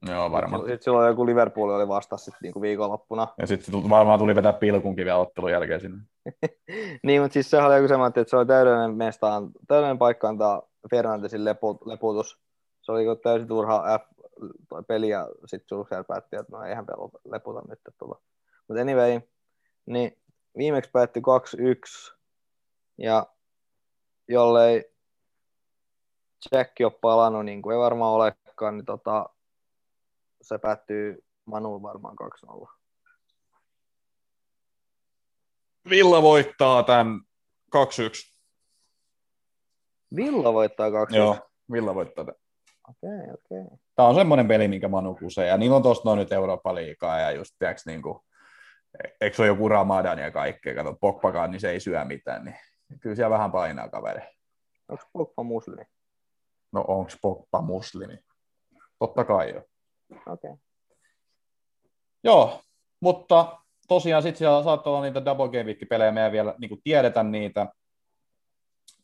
Joo, 0.08 0.30
varmaan. 0.30 0.62
Sitten 0.62 0.82
silloin 0.82 1.08
joku 1.08 1.26
Liverpool 1.26 1.70
oli 1.70 1.88
vastassa 1.88 2.24
sitten 2.24 2.38
niinku 2.42 2.60
viikonloppuna. 2.60 3.28
Ja 3.38 3.46
sitten 3.46 3.90
varmaan 3.90 4.18
tuli 4.18 4.34
vetää 4.34 4.52
pilkunkin 4.52 5.04
vielä 5.04 5.18
ottelun 5.18 5.50
jälkeen 5.50 5.80
sinne. 5.80 5.98
Niin, 7.02 7.22
mutta 7.22 7.32
siis 7.32 7.50
sehän 7.50 7.66
oli 7.66 7.76
joku 7.76 7.88
semmoinen, 7.88 8.20
että 8.20 8.30
se 8.30 8.36
oli 8.36 8.46
täydellinen, 8.46 8.96
mestaan, 8.96 9.50
täydellinen 9.68 9.98
paikka 9.98 10.28
antaa 10.28 10.62
Fernandesin 10.90 11.44
lepu, 11.44 11.78
leputus. 11.84 12.38
Se 12.82 12.92
oli 12.92 13.04
täysin 13.22 13.48
turha 13.48 13.98
F, 13.98 14.02
toi 14.68 14.82
peli 14.88 15.08
ja 15.08 15.28
sitten 15.46 15.68
Solskjaer 15.68 16.04
päätti, 16.04 16.36
että 16.36 16.56
no 16.56 16.62
eihän 16.62 16.86
peluta, 16.86 17.18
leputa 17.24 17.62
nyt. 17.68 17.78
Tuota. 17.98 18.20
Mutta 18.68 18.82
anyway, 18.82 19.20
niin 19.86 20.18
viimeksi 20.56 20.90
päätti 20.90 21.20
2-1 21.20 22.14
ja 22.98 23.26
jollei 24.28 24.92
Jack 26.52 26.72
ole 26.84 26.92
palannut, 27.00 27.44
niin 27.44 27.62
kuin 27.62 27.74
ei 27.74 27.80
varmaan 27.80 28.12
olekaan, 28.12 28.76
niin 28.76 28.84
tota, 28.84 29.28
se 30.42 30.58
päättyy 30.58 31.24
Manuun 31.44 31.82
varmaan 31.82 32.16
2-0. 32.46 32.68
Villa 35.90 36.22
voittaa 36.22 36.82
tämän 36.82 37.20
2-1. 37.76 37.80
Villa 40.16 40.52
voittaa 40.52 40.88
2-1. 40.88 41.16
Joo, 41.16 41.38
Villa 41.72 41.94
voittaa 41.94 42.24
tämän. 42.24 42.40
Okei, 42.88 43.10
okei. 43.10 43.78
Tämä 43.96 44.08
on 44.08 44.14
semmoinen 44.14 44.48
peli, 44.48 44.68
minkä 44.68 44.88
Manu 44.88 45.14
kusee, 45.14 45.46
ja 45.46 45.56
niillä 45.56 45.76
on 45.76 45.82
tuossa 45.82 46.02
noin 46.04 46.18
nyt 46.18 46.32
Eurooppa-liigaa, 46.32 47.20
ja 47.20 47.30
just, 47.30 47.54
tiiäks, 47.58 47.86
niin 47.86 48.02
kuin, 48.02 48.20
eikö 49.20 49.36
se 49.36 49.42
ole 49.42 49.48
joku 49.48 49.68
Ramadan 49.68 50.18
ja 50.18 50.30
kaikkea, 50.30 50.74
kato, 50.74 50.94
Pogbakaan, 51.00 51.50
niin 51.50 51.60
se 51.60 51.70
ei 51.70 51.80
syö 51.80 52.04
mitään, 52.04 52.44
niin 52.44 52.56
kyllä 53.00 53.16
siellä 53.16 53.30
vähän 53.30 53.52
painaa 53.52 53.88
kaveri. 53.88 54.20
Onko 54.88 55.04
Pogba 55.12 55.42
muslimi? 55.42 55.82
No 56.72 56.84
onks 56.88 57.18
Pogba 57.22 57.62
muslimi? 57.62 58.18
Totta 58.98 59.24
kai 59.24 59.54
jo. 59.54 59.62
Okei. 60.26 60.54
Joo, 62.24 62.60
mutta 63.00 63.58
tosiaan 63.88 64.22
sitten 64.22 64.38
siellä 64.38 64.62
saattaa 64.62 64.92
olla 64.92 65.02
niitä 65.04 65.24
Double 65.24 65.48
Game 65.48 65.64
Week-pelejä, 65.64 66.12
me 66.12 66.24
ei 66.24 66.32
vielä 66.32 66.54
niin 66.58 66.68
kuin 66.68 66.80
tiedetä 66.84 67.22
niitä, 67.22 67.66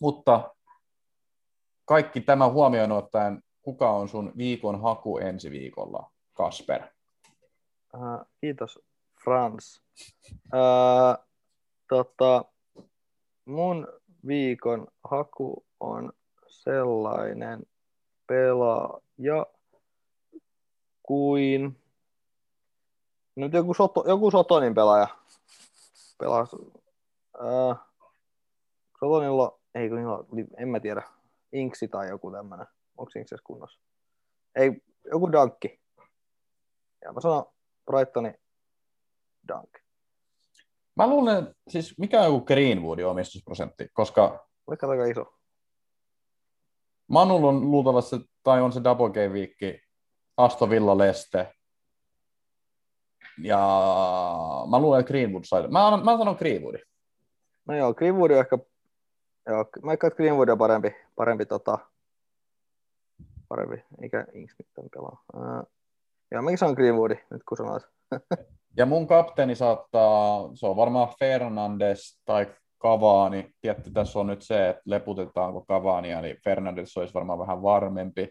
mutta 0.00 0.54
kaikki 1.84 2.20
tämä 2.20 2.48
huomioon 2.48 2.92
ottaen, 2.92 3.42
kuka 3.62 3.90
on 3.90 4.08
sun 4.08 4.32
viikon 4.36 4.82
haku 4.82 5.18
ensi 5.18 5.50
viikolla, 5.50 6.10
Kasper? 6.32 6.82
Uh, 7.94 8.26
kiitos, 8.40 8.80
Frans. 9.24 9.82
Uh, 10.54 11.26
tota, 11.88 12.44
mun 13.44 13.88
viikon 14.26 14.88
haku 15.04 15.66
on 15.80 16.12
sellainen 16.48 17.62
pelaaja 18.26 19.46
kuin 21.06 21.78
nyt 23.36 23.52
joku, 23.52 23.74
Soto, 23.74 24.04
joku 24.08 24.30
Sotonin 24.30 24.74
pelaaja. 24.74 25.08
Pelas, 26.18 26.52
uh, 26.52 27.76
Sotonilla, 29.00 29.60
ei 29.74 29.88
kun 29.88 29.96
niillä 29.96 30.48
en 30.58 30.68
mä 30.68 30.80
tiedä, 30.80 31.02
Inksi 31.52 31.88
tai 31.88 32.08
joku 32.08 32.30
tämmönen. 32.30 32.66
Onko 32.96 33.12
Inksi 33.18 33.34
edes 33.34 33.42
kunnossa? 33.44 33.80
Ei, 34.54 34.82
joku 35.10 35.32
Dankki. 35.32 35.80
Ja 37.04 37.12
mä 37.12 37.20
sanon 37.20 37.44
Brightoni 37.86 38.34
Dunk. 39.48 39.70
Mä 40.96 41.06
luulen, 41.06 41.54
siis 41.68 41.98
mikä 41.98 42.20
on 42.20 42.26
joku 42.26 42.40
Greenwoodin 42.46 43.06
omistusprosentti, 43.06 43.88
koska 43.92 44.46
Vaikka 44.66 44.88
aika 44.88 45.04
iso. 45.04 45.34
Manulla 47.08 47.48
on 47.48 47.70
luultavasti, 47.70 48.16
tai 48.42 48.62
on 48.62 48.72
se 48.72 48.84
Double 48.84 49.10
Game 49.10 49.28
Week, 49.28 49.85
Aston 50.36 50.70
Villa 50.70 50.98
Leste, 50.98 51.52
ja 53.42 53.58
mä 54.70 54.78
luulen, 54.78 55.00
että 55.00 55.10
Greenwood 55.10 55.44
sai. 55.44 55.68
Mä, 55.68 55.96
mä 56.04 56.18
sanon 56.18 56.36
Greenwoodin. 56.38 56.80
No 57.68 57.76
joo, 57.76 57.94
Greenwood 57.94 58.30
on 58.30 58.38
ehkä, 58.38 58.58
joo, 59.48 59.64
mä 59.82 59.88
veikkaan, 59.88 60.08
että 60.08 60.16
Greenwood 60.16 60.48
on 60.48 60.58
parempi, 60.58 60.96
parempi 61.16 61.46
tota, 61.46 61.78
parempi, 63.48 63.84
eikä 64.02 64.26
Inks 64.32 64.54
mitään 64.58 64.88
pelaa. 64.94 65.22
Uh, 65.36 65.72
joo, 66.30 66.42
mäkin 66.42 66.58
sanon 66.58 66.74
Greenwoodi, 66.74 67.14
nyt 67.30 67.42
kun 67.48 67.56
sanoit. 67.56 67.82
Ja 68.76 68.86
mun 68.86 69.06
kapteeni 69.06 69.54
saattaa, 69.54 70.50
se 70.54 70.66
on 70.66 70.76
varmaan 70.76 71.08
Fernandes 71.18 72.20
tai 72.24 72.46
Cavani. 72.82 73.50
Tietty 73.60 73.90
tässä 73.90 74.18
on 74.18 74.26
nyt 74.26 74.42
se, 74.42 74.68
että 74.68 74.82
leputetaanko 74.84 75.64
Cavania, 75.68 76.20
niin 76.20 76.36
Fernandes 76.44 76.96
olisi 76.96 77.14
varmaan 77.14 77.38
vähän 77.38 77.62
varmempi. 77.62 78.30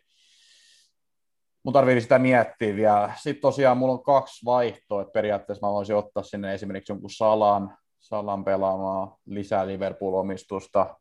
Mun 1.65 1.73
tarvii 1.73 2.01
sitä 2.01 2.19
miettiä 2.19 2.75
vielä. 2.75 3.13
Sitten 3.17 3.41
tosiaan 3.41 3.77
mulla 3.77 3.93
on 3.93 4.03
kaksi 4.03 4.45
vaihtoa, 4.45 5.01
että 5.01 5.11
periaatteessa 5.11 5.67
mä 5.67 5.73
voisin 5.73 5.95
ottaa 5.95 6.23
sinne 6.23 6.53
esimerkiksi 6.53 6.91
jonkun 6.91 7.09
Salan, 7.09 7.77
Salan 7.99 8.43
pelaamaan 8.43 9.11
lisää 9.25 9.67
Liverpool-omistusta. 9.67 10.95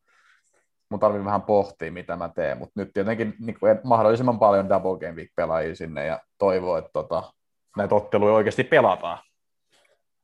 Mun 0.91 1.01
tarvii 1.01 1.25
vähän 1.25 1.43
pohtia, 1.43 1.93
mitä 1.93 2.17
mä 2.17 2.29
teen, 2.29 2.59
mutta 2.59 2.81
nyt 2.81 2.91
tietenkin 2.95 3.35
niin 3.41 3.61
kuin, 3.61 3.81
mahdollisimman 3.85 4.39
paljon 4.39 4.69
Double 4.69 4.99
Game 4.99 5.17
Week 5.17 5.31
pelaajia 5.37 5.75
sinne 5.75 6.07
ja 6.07 6.21
toivoo, 6.39 6.77
että 6.77 6.91
tota, 6.93 7.33
näitä 7.77 7.95
otteluja 7.95 8.35
oikeasti 8.35 8.65
pelataan. 8.65 9.19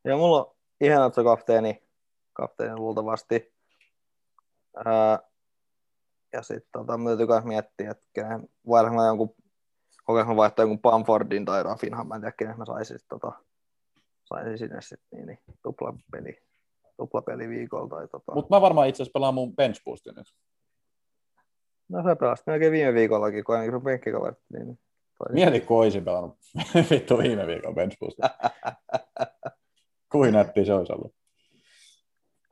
Ja 0.04 0.16
mulla 0.16 0.44
on 0.44 0.54
ihan 0.80 1.14
se 1.14 1.24
kapteeni, 1.24 1.82
kapteeni 2.32 2.76
luultavasti. 2.76 3.52
Ja 6.32 6.42
sitten 6.42 6.70
tota, 6.72 6.92
täytyy 7.04 7.26
myös 7.26 7.44
miettiä, 7.44 7.90
että 7.90 8.04
kenen 8.12 8.48
varmaan 8.68 9.06
jonkun 9.06 9.34
Onko 10.10 10.24
mä 10.24 10.36
vaihtaa 10.36 10.62
jonkun 10.62 10.80
Bamfordin 10.80 11.44
tai 11.44 11.62
Rafinhan, 11.62 12.06
mä 12.08 12.14
en 12.14 12.20
tiedä, 12.20 12.32
kenen 12.38 12.58
mä 12.58 12.64
saisin, 12.64 12.98
tota, 13.08 13.32
saisin 14.24 14.58
sinne 14.58 14.80
sitten 14.80 15.06
niin, 15.12 15.26
niin, 15.26 15.38
tuplapeli, 15.62 16.42
tuplapeli 16.96 17.48
viikolla. 17.48 17.88
Tai, 17.88 18.08
tota. 18.08 18.34
Mutta 18.34 18.56
mä 18.56 18.60
varmaan 18.60 18.88
itse 18.88 19.02
asiassa 19.02 19.18
pelaan 19.18 19.34
mun 19.34 19.56
bench 19.56 19.84
boostin 19.84 20.14
nyt. 20.14 20.26
No 21.88 22.02
sä 22.02 22.16
pelasit 22.16 22.46
melkein 22.46 22.72
viime 22.72 22.94
viikollakin, 22.94 23.44
kun 23.44 23.54
ainakin 23.54 23.72
sun 23.72 23.82
penkkikaverit. 23.82 24.38
Niin, 24.52 24.66
niin 24.66 24.78
toi- 25.18 25.32
Mieti, 25.34 25.60
kun 25.60 25.78
olisin 25.78 26.04
pelannut 26.04 26.36
vittu 26.90 27.18
viime 27.18 27.46
viikon 27.46 27.74
bench 27.74 27.98
boostin. 27.98 28.24
Kuin 30.12 30.32
nätti 30.32 30.64
se 30.64 30.74
olisi 30.74 30.92
ollut. 30.92 31.14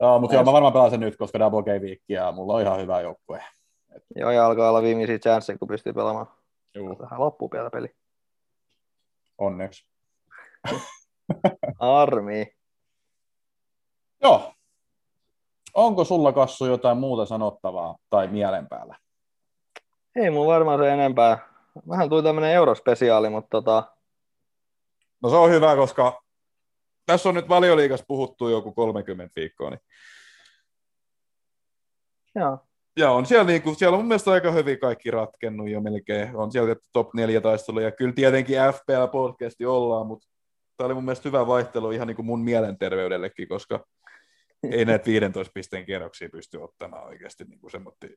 Joo, 0.01 0.19
mutta 0.19 0.35
joo, 0.35 0.43
mä 0.43 0.51
varmaan 0.53 0.73
pelaan 0.73 0.91
sen 0.91 0.99
nyt, 0.99 1.17
koska 1.17 1.39
double 1.39 1.63
game 1.63 1.97
ja 2.09 2.31
mulla 2.31 2.53
on 2.53 2.61
ihan 2.61 2.81
hyvä 2.81 3.01
joukkue. 3.01 3.43
Joo, 4.15 4.31
ja 4.31 4.45
alkaa 4.45 4.69
olla 4.69 4.81
viimeisiä 4.81 5.19
chanceja, 5.19 5.57
kun 5.57 5.67
pystyy 5.67 5.93
pelaamaan. 5.93 6.27
Juu, 6.75 6.95
Tähän 6.95 7.19
loppuu 7.19 7.51
vielä 7.51 7.69
peli. 7.69 7.95
onneksi. 9.37 9.89
Armi. 11.79 12.53
Joo. 14.21 14.53
Onko 15.73 16.03
sulla 16.03 16.33
Kassu 16.33 16.65
jotain 16.65 16.97
muuta 16.97 17.25
sanottavaa 17.25 17.97
tai 18.09 18.27
mielen 18.27 18.67
päällä? 18.67 18.97
Ei 20.15 20.29
mun 20.29 20.47
varmaan 20.47 20.79
se 20.79 20.89
enempää. 20.89 21.49
Vähän 21.89 22.09
tuli 22.09 22.23
tämmönen 22.23 22.51
eurospesiaali, 22.51 23.29
mutta 23.29 23.49
tota, 23.49 23.83
No 25.23 25.29
se 25.29 25.35
on 25.35 25.51
hyvä, 25.51 25.75
koska 25.75 26.21
tässä 27.05 27.29
on 27.29 27.35
nyt 27.35 27.49
valioliigassa 27.49 28.05
puhuttu 28.07 28.49
joku 28.49 28.71
30 28.73 29.33
viikkoa, 29.35 29.69
niin 29.69 29.81
joo. 32.35 32.68
Ja 32.97 33.11
on 33.11 33.25
siellä, 33.25 33.43
niin 33.43 33.61
kuin, 33.61 33.75
siellä 33.75 33.95
on 33.95 34.01
mun 34.01 34.07
mielestä 34.07 34.31
aika 34.31 34.51
hyvin 34.51 34.79
kaikki 34.79 35.11
ratkennut 35.11 35.69
jo 35.69 35.81
melkein. 35.81 36.35
On 36.35 36.51
siellä 36.51 36.75
top 36.93 37.13
4 37.13 37.41
taistelu 37.41 37.79
ja 37.79 37.91
kyllä 37.91 38.13
tietenkin 38.13 38.57
FPL-podcasti 38.57 39.65
ollaan, 39.65 40.07
mutta 40.07 40.27
tämä 40.77 40.85
oli 40.85 40.93
mun 40.93 41.05
mielestä 41.05 41.29
hyvä 41.29 41.47
vaihtelu 41.47 41.91
ihan 41.91 42.07
niin 42.07 42.15
kuin 42.15 42.25
mun 42.25 42.41
mielenterveydellekin, 42.41 43.47
koska 43.47 43.85
ei 44.71 44.85
näitä 44.85 45.05
15 45.05 45.51
pisteen 45.53 45.85
kierroksia 45.85 46.29
pysty 46.29 46.57
ottamaan 46.57 47.07
oikeasti 47.07 47.43
niin 47.43 47.59
kuin 47.59 47.71
semmoinen 47.71 48.15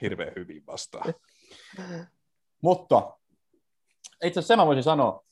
hirveän 0.00 0.32
hyvin 0.36 0.66
vastaan. 0.66 1.14
Mutta 2.62 3.16
itse 4.24 4.40
asiassa 4.40 4.56
mä 4.56 4.66
voisin 4.66 4.82
sanoa. 4.82 5.24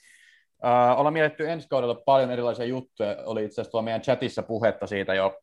Uh, 0.65 0.99
ollaan 0.99 1.13
mietitty 1.13 1.51
ensi 1.51 1.69
kaudella 1.69 1.95
paljon 1.95 2.31
erilaisia 2.31 2.65
juttuja. 2.65 3.17
Oli 3.27 3.45
itse 3.45 3.55
asiassa 3.55 3.71
tuolla 3.71 3.85
meidän 3.85 4.03
chatissa 4.03 4.43
puhetta 4.43 4.87
siitä 4.87 5.15
jo, 5.15 5.39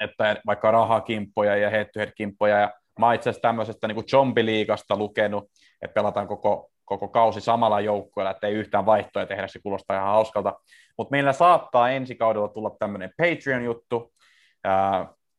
että 0.00 0.36
vaikka 0.46 0.70
rahakimppoja 0.70 1.56
ja 1.56 1.70
head-to-head-kimppoja. 1.70 2.60
Ja 2.60 2.72
mä 3.00 3.14
itse 3.14 3.30
asiassa 3.30 3.48
tämmöisestä 3.48 3.88
niin 3.88 4.10
zombie-liigasta 4.10 4.96
lukenut, 4.96 5.44
että 5.82 5.94
pelataan 5.94 6.28
koko, 6.28 6.70
koko 6.84 7.08
kausi 7.08 7.40
samalla 7.40 7.80
joukkueella, 7.80 8.30
että 8.30 8.46
ei 8.46 8.54
yhtään 8.54 8.86
vaihtoja 8.86 9.26
tehdä, 9.26 9.46
se 9.46 9.58
kuulostaa 9.62 9.96
ihan 9.96 10.08
hauskalta. 10.08 10.54
Mutta 10.98 11.10
meillä 11.10 11.32
saattaa 11.32 11.90
ensi 11.90 12.14
kaudella 12.14 12.48
tulla 12.48 12.76
tämmöinen 12.78 13.10
Patreon-juttu, 13.16 14.12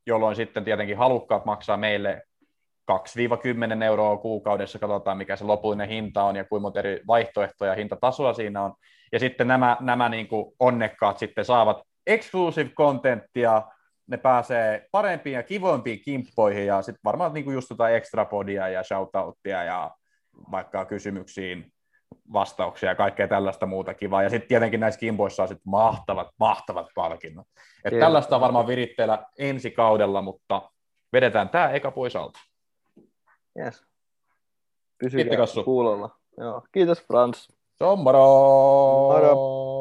jolloin 0.07 0.35
sitten 0.35 0.63
tietenkin 0.63 0.97
halukkaat 0.97 1.45
maksaa 1.45 1.77
meille 1.77 2.21
2-10 2.91 3.83
euroa 3.83 4.17
kuukaudessa, 4.17 4.79
katsotaan 4.79 5.17
mikä 5.17 5.35
se 5.35 5.43
lopullinen 5.43 5.89
hinta 5.89 6.23
on 6.23 6.35
ja 6.35 6.43
kuinka 6.43 6.61
monta 6.61 6.79
eri 6.79 7.01
vaihtoehtoja 7.07 7.71
ja 7.71 7.75
hintatasoa 7.75 8.33
siinä 8.33 8.63
on. 8.63 8.73
Ja 9.11 9.19
sitten 9.19 9.47
nämä, 9.47 9.77
nämä 9.79 10.09
niin 10.09 10.27
kuin 10.27 10.55
onnekkaat 10.59 11.17
sitten 11.17 11.45
saavat 11.45 11.81
exclusive 12.07 12.69
contenttia, 12.69 13.61
ne 14.07 14.17
pääsee 14.17 14.87
parempiin 14.91 15.33
ja 15.33 15.43
kivoimpiin 15.43 16.01
kimppoihin 16.01 16.65
ja 16.65 16.81
sitten 16.81 17.01
varmaan 17.03 17.33
niin 17.33 17.43
kuin 17.43 17.53
just 17.53 17.69
jotain 17.69 17.95
extra 17.95 18.25
podia 18.25 18.69
ja 18.69 18.83
shoutouttia 18.83 19.63
ja 19.63 19.91
vaikka 20.51 20.85
kysymyksiin 20.85 21.73
vastauksia 22.33 22.89
ja 22.89 22.95
kaikkea 22.95 23.27
tällaista 23.27 23.65
muuta 23.65 23.93
kivaa. 23.93 24.23
Ja 24.23 24.29
sitten 24.29 24.47
tietenkin 24.47 24.79
näissä 24.79 24.99
kimpoissa 24.99 25.43
on 25.43 25.49
sitten 25.49 25.69
mahtavat, 25.71 26.27
mahtavat 26.39 26.87
palkinnot. 26.95 27.47
Et 27.83 27.89
Kyllä. 27.89 28.05
tällaista 28.05 28.35
on 28.35 28.41
varmaan 28.41 28.67
viritteellä 28.67 29.25
ensi 29.39 29.71
kaudella, 29.71 30.21
mutta 30.21 30.71
vedetään 31.13 31.49
tämä 31.49 31.69
eka 31.69 31.91
pois 31.91 32.15
alta. 32.15 32.39
Yes. 33.59 33.85
Pysykää 34.97 35.37
kuulolla. 35.65 36.09
Joo. 36.37 36.61
Kiitos 36.71 37.03
Frans. 37.07 37.47
Se 37.75 37.83
on 37.83 37.99
moro! 37.99 38.19
Moro! 38.19 39.76